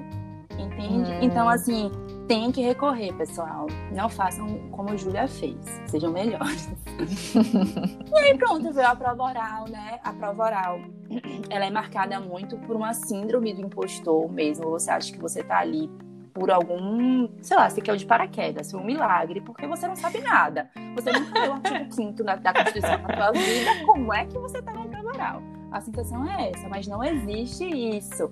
entende? 0.62 1.12
Hum. 1.12 1.20
Então, 1.22 1.48
assim, 1.48 1.92
tem 2.28 2.52
que 2.52 2.62
recorrer, 2.62 3.14
pessoal. 3.14 3.68
Não 3.92 4.10
façam 4.10 4.70
como 4.72 4.92
a 4.92 4.96
Júlia 4.96 5.28
fez, 5.28 5.58
sejam 5.88 6.12
melhores. 6.12 6.70
e 8.14 8.20
aí, 8.20 8.38
pronto, 8.38 8.72
veio 8.72 8.88
a 8.88 8.96
prova 8.96 9.24
oral, 9.24 9.68
né? 9.68 10.00
A 10.04 10.14
prova 10.14 10.44
oral, 10.44 10.80
ela 11.50 11.66
é 11.66 11.70
marcada 11.70 12.20
muito 12.20 12.58
por 12.58 12.76
uma 12.76 12.94
síndrome 12.94 13.54
do 13.54 13.62
impostor 13.62 14.32
mesmo. 14.32 14.70
Você 14.70 14.92
acha 14.92 15.12
que 15.12 15.20
você 15.20 15.44
tá 15.44 15.60
ali 15.60 15.90
por 16.34 16.52
algum, 16.52 17.28
sei 17.42 17.58
lá, 17.58 17.70
você 17.70 17.82
quer 17.82 17.94
o 17.94 17.98
de 17.98 18.06
paraquedas, 18.06 18.72
foi 18.72 18.80
um 18.80 18.86
milagre, 18.86 19.42
porque 19.42 19.68
você 19.68 19.88
não 19.88 19.96
sabe 19.96 20.22
nada. 20.22 20.70
Você 20.96 21.12
nunca 21.12 21.40
leu 21.40 21.52
o 21.52 21.54
artigo 21.56 21.92
5 21.92 22.24
da, 22.24 22.36
da 22.36 22.54
Constituição 22.54 22.98
na 23.00 23.16
sua 23.16 23.32
vida, 23.32 23.86
como 23.86 24.14
é 24.14 24.26
que 24.26 24.38
você 24.38 24.62
tá 24.62 24.72
na 24.72 24.86
prova 24.86 25.10
oral? 25.10 25.42
A 25.72 25.82
sensação 25.82 26.28
é 26.28 26.52
essa, 26.52 26.68
mas 26.70 26.88
não 26.88 27.04
existe 27.04 27.66
isso. 27.66 28.30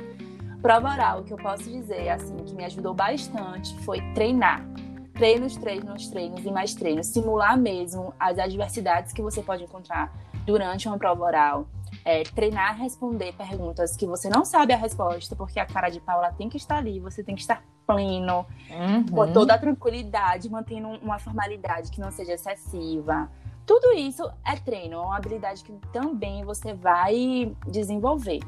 Prova 0.61 0.91
oral, 0.91 1.19
o 1.19 1.23
que 1.23 1.33
eu 1.33 1.37
posso 1.37 1.63
dizer, 1.63 2.09
assim, 2.09 2.35
que 2.37 2.55
me 2.55 2.65
ajudou 2.65 2.93
bastante 2.93 3.77
foi 3.79 4.01
treinar. 4.13 4.65
Treinos, 5.13 5.55
treinos, 5.55 6.07
treinos 6.09 6.45
e 6.45 6.51
mais 6.51 6.73
treinos. 6.73 7.07
Simular 7.07 7.57
mesmo 7.57 8.13
as 8.19 8.37
adversidades 8.37 9.13
que 9.13 9.21
você 9.21 9.41
pode 9.41 9.63
encontrar 9.63 10.13
durante 10.45 10.87
uma 10.87 10.97
prova 10.97 11.23
oral. 11.23 11.67
É, 12.03 12.23
treinar 12.23 12.69
a 12.69 12.73
responder 12.73 13.33
perguntas 13.33 13.95
que 13.95 14.05
você 14.05 14.29
não 14.29 14.45
sabe 14.45 14.73
a 14.73 14.77
resposta, 14.77 15.35
porque 15.35 15.59
a 15.59 15.65
cara 15.65 15.89
de 15.89 15.99
pau 15.99 16.17
ela 16.17 16.31
tem 16.31 16.49
que 16.49 16.57
estar 16.57 16.77
ali, 16.77 16.99
você 16.99 17.23
tem 17.23 17.35
que 17.35 17.41
estar 17.41 17.63
pleno, 17.85 18.45
uhum. 18.69 19.05
com 19.05 19.31
toda 19.31 19.53
a 19.53 19.57
tranquilidade, 19.57 20.49
mantendo 20.49 20.89
uma 21.01 21.17
formalidade 21.17 21.89
que 21.89 22.01
não 22.01 22.11
seja 22.11 22.33
excessiva. 22.33 23.29
Tudo 23.65 23.93
isso 23.93 24.29
é 24.45 24.55
treino, 24.55 24.95
é 24.95 24.99
uma 24.99 25.17
habilidade 25.17 25.63
que 25.63 25.73
também 25.91 26.43
você 26.43 26.73
vai 26.73 27.55
desenvolver. 27.67 28.39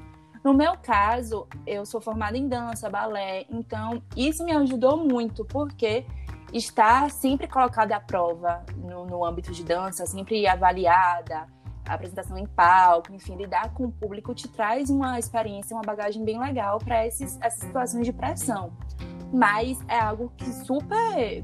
No 0.43 0.53
meu 0.53 0.77
caso, 0.77 1.47
eu 1.67 1.85
sou 1.85 1.99
formada 1.99 2.37
em 2.37 2.47
dança, 2.47 2.89
balé, 2.89 3.45
então 3.49 4.01
isso 4.15 4.43
me 4.45 4.53
ajudou 4.53 4.97
muito, 4.97 5.43
porque 5.43 6.05
estar 6.53 7.11
sempre 7.11 7.47
colocada 7.47 7.95
à 7.95 7.99
prova 7.99 8.63
no, 8.77 9.05
no 9.05 9.25
âmbito 9.25 9.51
de 9.51 9.63
dança, 9.63 10.05
sempre 10.05 10.47
avaliada, 10.47 11.47
apresentação 11.85 12.37
em 12.37 12.45
palco, 12.45 13.13
enfim, 13.13 13.35
lidar 13.35 13.73
com 13.73 13.85
o 13.85 13.91
público 13.91 14.33
te 14.33 14.47
traz 14.47 14.89
uma 14.89 15.19
experiência, 15.19 15.75
uma 15.75 15.83
bagagem 15.83 16.23
bem 16.23 16.39
legal 16.39 16.79
para 16.79 17.05
essas 17.05 17.37
situações 17.55 18.05
de 18.05 18.13
pressão. 18.13 18.71
Mas 19.33 19.77
é 19.87 19.99
algo 19.99 20.31
que 20.37 20.45
super 20.45 21.43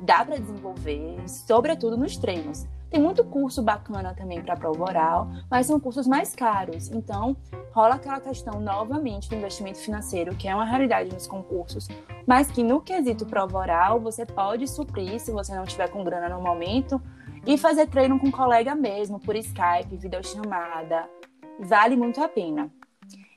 dá 0.00 0.24
para 0.24 0.38
desenvolver, 0.38 1.18
sobretudo 1.28 1.96
nos 1.96 2.16
treinos. 2.16 2.66
Tem 2.90 3.00
muito 3.00 3.22
curso 3.22 3.62
bacana 3.62 4.14
também 4.14 4.42
para 4.42 4.56
prova 4.56 4.82
oral, 4.82 5.28
mas 5.50 5.66
são 5.66 5.78
cursos 5.78 6.06
mais 6.06 6.34
caros. 6.34 6.90
Então, 6.90 7.36
rola 7.70 7.96
aquela 7.96 8.18
questão 8.18 8.60
novamente 8.60 9.28
do 9.28 9.34
investimento 9.34 9.78
financeiro, 9.78 10.34
que 10.34 10.48
é 10.48 10.54
uma 10.54 10.64
realidade 10.64 11.12
nos 11.12 11.26
concursos, 11.26 11.86
mas 12.26 12.50
que 12.50 12.62
no 12.62 12.80
quesito 12.80 13.26
prova 13.26 13.58
oral 13.58 14.00
você 14.00 14.24
pode 14.24 14.66
suprir 14.66 15.20
se 15.20 15.30
você 15.30 15.54
não 15.54 15.64
tiver 15.64 15.90
com 15.90 16.02
grana 16.02 16.28
no 16.30 16.40
momento 16.40 17.00
e 17.46 17.58
fazer 17.58 17.86
treino 17.88 18.18
com 18.18 18.28
um 18.28 18.32
colega 18.32 18.74
mesmo, 18.74 19.20
por 19.20 19.36
Skype, 19.36 19.96
videochamada. 19.96 21.08
Vale 21.60 21.94
muito 21.96 22.22
a 22.22 22.28
pena. 22.28 22.70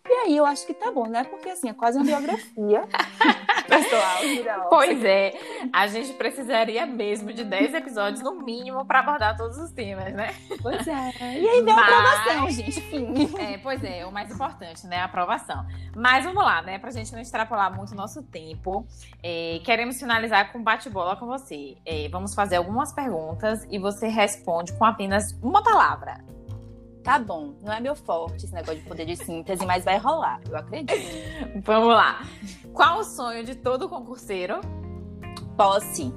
E 0.08 0.14
aí 0.14 0.38
eu 0.38 0.46
acho 0.46 0.66
que 0.66 0.74
tá 0.74 0.92
bom, 0.92 1.08
né? 1.08 1.24
Porque 1.24 1.50
assim, 1.50 1.70
é 1.70 1.74
quase 1.74 1.98
uma 1.98 2.06
biografia 2.06 2.84
pessoal. 3.68 4.70
Pois 4.70 5.04
é, 5.04 5.34
a 5.72 5.88
gente 5.88 6.14
precisaria 6.14 6.86
mesmo 6.86 7.32
de 7.32 7.44
10 7.44 7.76
episódios 7.76 8.22
no 8.22 8.42
mínimo 8.42 8.86
para 8.86 9.00
abordar 9.00 9.38
todos 9.38 9.58
os 9.58 9.72
temas, 9.72 10.14
né? 10.14 10.36
Pois 10.62 10.86
é. 10.88 11.12
E 11.40 11.48
aí 11.48 11.62
vem 11.62 11.74
Mas... 11.74 11.94
aprovação, 11.94 12.50
gente. 12.50 12.80
Enfim. 12.80 13.38
É, 13.40 13.58
pois 13.60 13.84
é, 13.84 14.06
o 14.06 14.12
mais 14.12 14.32
importante, 14.32 14.86
né? 14.88 14.98
A 14.98 15.06
aprovação. 15.06 15.66
Mas 15.96 16.26
vamos 16.26 16.44
lá, 16.44 16.62
né? 16.62 16.80
Pra 16.80 16.92
gente 16.92 17.14
não 17.14 17.20
extrapolar 17.20 17.74
muito 17.76 17.92
o 17.92 17.96
nosso 17.96 18.24
tempo. 18.24 18.86
É, 19.24 19.62
queremos 19.64 20.00
finalizar 20.00 20.52
com 20.52 20.62
bate-bola 20.62 21.16
com 21.16 21.28
você. 21.28 21.78
É, 21.86 22.10
vamos 22.10 22.34
fazer 22.34 22.58
algumas 22.58 22.92
perguntas 22.92 23.66
e 23.70 23.78
você 23.78 24.08
responde 24.08 24.74
com 24.74 24.84
apenas 24.84 25.32
uma 25.42 25.64
palavra 25.64 26.20
tá 27.04 27.20
bom, 27.20 27.56
não 27.62 27.74
é 27.74 27.80
meu 27.80 27.96
forte 27.96 28.46
esse 28.46 28.54
negócio 28.54 28.80
de 28.80 28.88
poder 28.88 29.06
de 29.06 29.16
síntese, 29.16 29.66
mas 29.66 29.84
vai 29.84 29.98
rolar, 29.98 30.40
eu 30.50 30.58
acredito. 30.58 30.94
Vamos 31.64 31.90
lá. 31.90 32.22
Qual 32.74 33.00
o 33.00 33.04
sonho 33.04 33.44
de 33.44 33.56
todo 33.56 33.90
concurseiro? 33.90 34.62
Posse. 35.58 36.14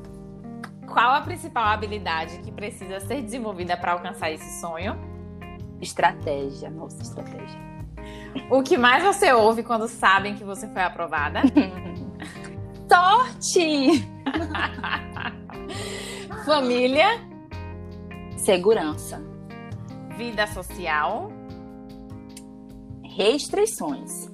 Qual 0.87 1.13
a 1.13 1.21
principal 1.23 1.65
habilidade 1.65 2.39
que 2.39 2.53
precisa 2.53 3.01
ser 3.01 3.23
desenvolvida 3.23 3.77
para 3.77 3.93
alcançar 3.93 4.31
esse 4.31 4.61
sonho? 4.61 4.97
Estratégia, 5.81 6.71
nossa, 6.71 7.03
estratégia. 7.03 7.59
O 8.51 8.63
que 8.63 8.77
mais 8.77 9.03
você 9.03 9.33
ouve 9.33 9.63
quando 9.63 9.89
sabem 9.89 10.35
que 10.35 10.45
você 10.45 10.69
foi 10.69 10.83
aprovada? 10.83 11.41
Sorte! 12.89 14.07
Família? 16.45 17.09
Segurança 18.37 19.34
vida 20.17 20.47
social? 20.47 21.31
restrições. 23.15 24.29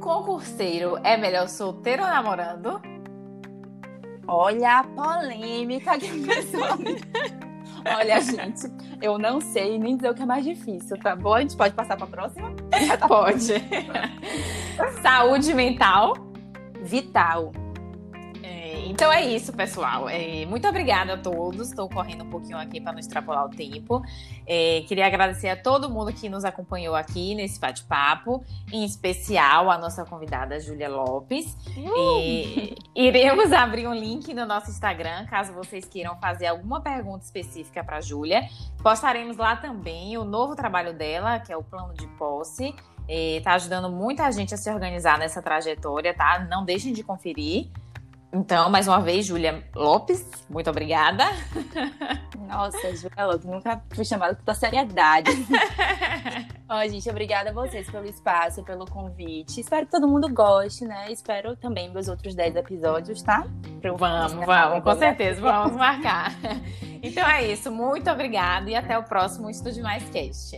Concurseiro 0.00 0.96
é 1.02 1.16
melhor 1.16 1.48
solteiro 1.48 2.02
ou 2.02 2.08
namorando? 2.08 2.80
Olha 4.26 4.78
a 4.78 4.84
polêmica 4.84 5.92
aqui, 5.92 6.24
pessoal. 6.24 6.78
Olha, 7.98 8.20
gente, 8.20 8.62
eu 9.02 9.18
não 9.18 9.40
sei 9.40 9.78
nem 9.78 9.96
dizer 9.96 10.10
o 10.10 10.14
que 10.14 10.22
é 10.22 10.26
mais 10.26 10.44
difícil, 10.44 10.98
tá 10.98 11.14
bom? 11.14 11.34
A 11.34 11.40
gente 11.40 11.56
pode 11.56 11.74
passar 11.74 11.96
para 11.96 12.06
a 12.06 12.08
próxima? 12.08 12.54
Tá 12.88 12.96
pode. 13.06 13.52
Saúde 15.02 15.52
mental. 15.52 16.14
Vital. 16.82 17.52
Então 18.86 19.10
é 19.12 19.24
isso, 19.24 19.52
pessoal. 19.52 20.08
É, 20.08 20.44
muito 20.46 20.68
obrigada 20.68 21.14
a 21.14 21.16
todos. 21.16 21.68
Estou 21.68 21.88
correndo 21.88 22.24
um 22.24 22.30
pouquinho 22.30 22.58
aqui 22.58 22.80
para 22.80 22.92
não 22.92 22.98
extrapolar 22.98 23.46
o 23.46 23.48
tempo. 23.48 24.02
É, 24.46 24.84
queria 24.86 25.06
agradecer 25.06 25.48
a 25.48 25.56
todo 25.56 25.88
mundo 25.88 26.12
que 26.12 26.28
nos 26.28 26.44
acompanhou 26.44 26.94
aqui 26.94 27.34
nesse 27.34 27.58
bate-papo, 27.58 28.44
em 28.72 28.84
especial 28.84 29.70
a 29.70 29.78
nossa 29.78 30.04
convidada 30.04 30.60
Júlia 30.60 30.88
Lopes. 30.88 31.56
Uh! 31.76 32.74
iremos 32.94 33.52
abrir 33.52 33.86
um 33.88 33.94
link 33.94 34.32
no 34.34 34.44
nosso 34.44 34.70
Instagram, 34.70 35.26
caso 35.26 35.52
vocês 35.52 35.84
queiram 35.84 36.16
fazer 36.16 36.46
alguma 36.46 36.80
pergunta 36.80 37.24
específica 37.24 37.82
para 37.82 37.96
a 37.96 38.00
Júlia. 38.00 38.42
Postaremos 38.82 39.36
lá 39.36 39.56
também 39.56 40.16
o 40.18 40.24
novo 40.24 40.54
trabalho 40.54 40.92
dela, 40.92 41.38
que 41.38 41.52
é 41.52 41.56
o 41.56 41.62
plano 41.62 41.94
de 41.94 42.06
posse. 42.18 42.74
Está 43.08 43.54
ajudando 43.54 43.90
muita 43.90 44.30
gente 44.32 44.54
a 44.54 44.56
se 44.56 44.70
organizar 44.70 45.18
nessa 45.18 45.42
trajetória, 45.42 46.14
tá? 46.14 46.46
Não 46.50 46.64
deixem 46.64 46.92
de 46.92 47.02
conferir. 47.02 47.70
Então, 48.34 48.68
mais 48.68 48.88
uma 48.88 49.00
vez, 49.00 49.26
Júlia 49.26 49.62
Lopes, 49.76 50.28
muito 50.50 50.68
obrigada. 50.68 51.24
Nossa, 52.48 52.94
Júlia 52.96 53.26
Lopes, 53.26 53.46
nunca 53.46 53.80
fui 53.94 54.04
chamada 54.04 54.34
com 54.34 54.40
tanta 54.40 54.54
seriedade. 54.58 55.30
Ó, 56.68 56.84
gente, 56.88 57.08
obrigada 57.08 57.50
a 57.50 57.52
vocês 57.52 57.88
pelo 57.88 58.04
espaço, 58.06 58.64
pelo 58.64 58.86
convite. 58.86 59.60
Espero 59.60 59.86
que 59.86 59.92
todo 59.92 60.08
mundo 60.08 60.28
goste, 60.34 60.84
né? 60.84 61.12
Espero 61.12 61.54
também 61.54 61.88
meus 61.92 62.08
outros 62.08 62.34
10 62.34 62.56
episódios, 62.56 63.22
tá? 63.22 63.46
Vamos, 63.80 64.44
vamos, 64.44 64.82
com 64.82 64.98
certeza, 64.98 65.40
vamos 65.40 65.76
marcar. 65.76 66.32
Então 67.06 67.28
é 67.28 67.52
isso, 67.52 67.70
muito 67.70 68.10
obrigada 68.10 68.70
e 68.70 68.74
até 68.74 68.96
o 68.96 69.02
próximo 69.02 69.50
Estúdio 69.50 69.82
Mais 69.82 70.02
Cast. 70.08 70.56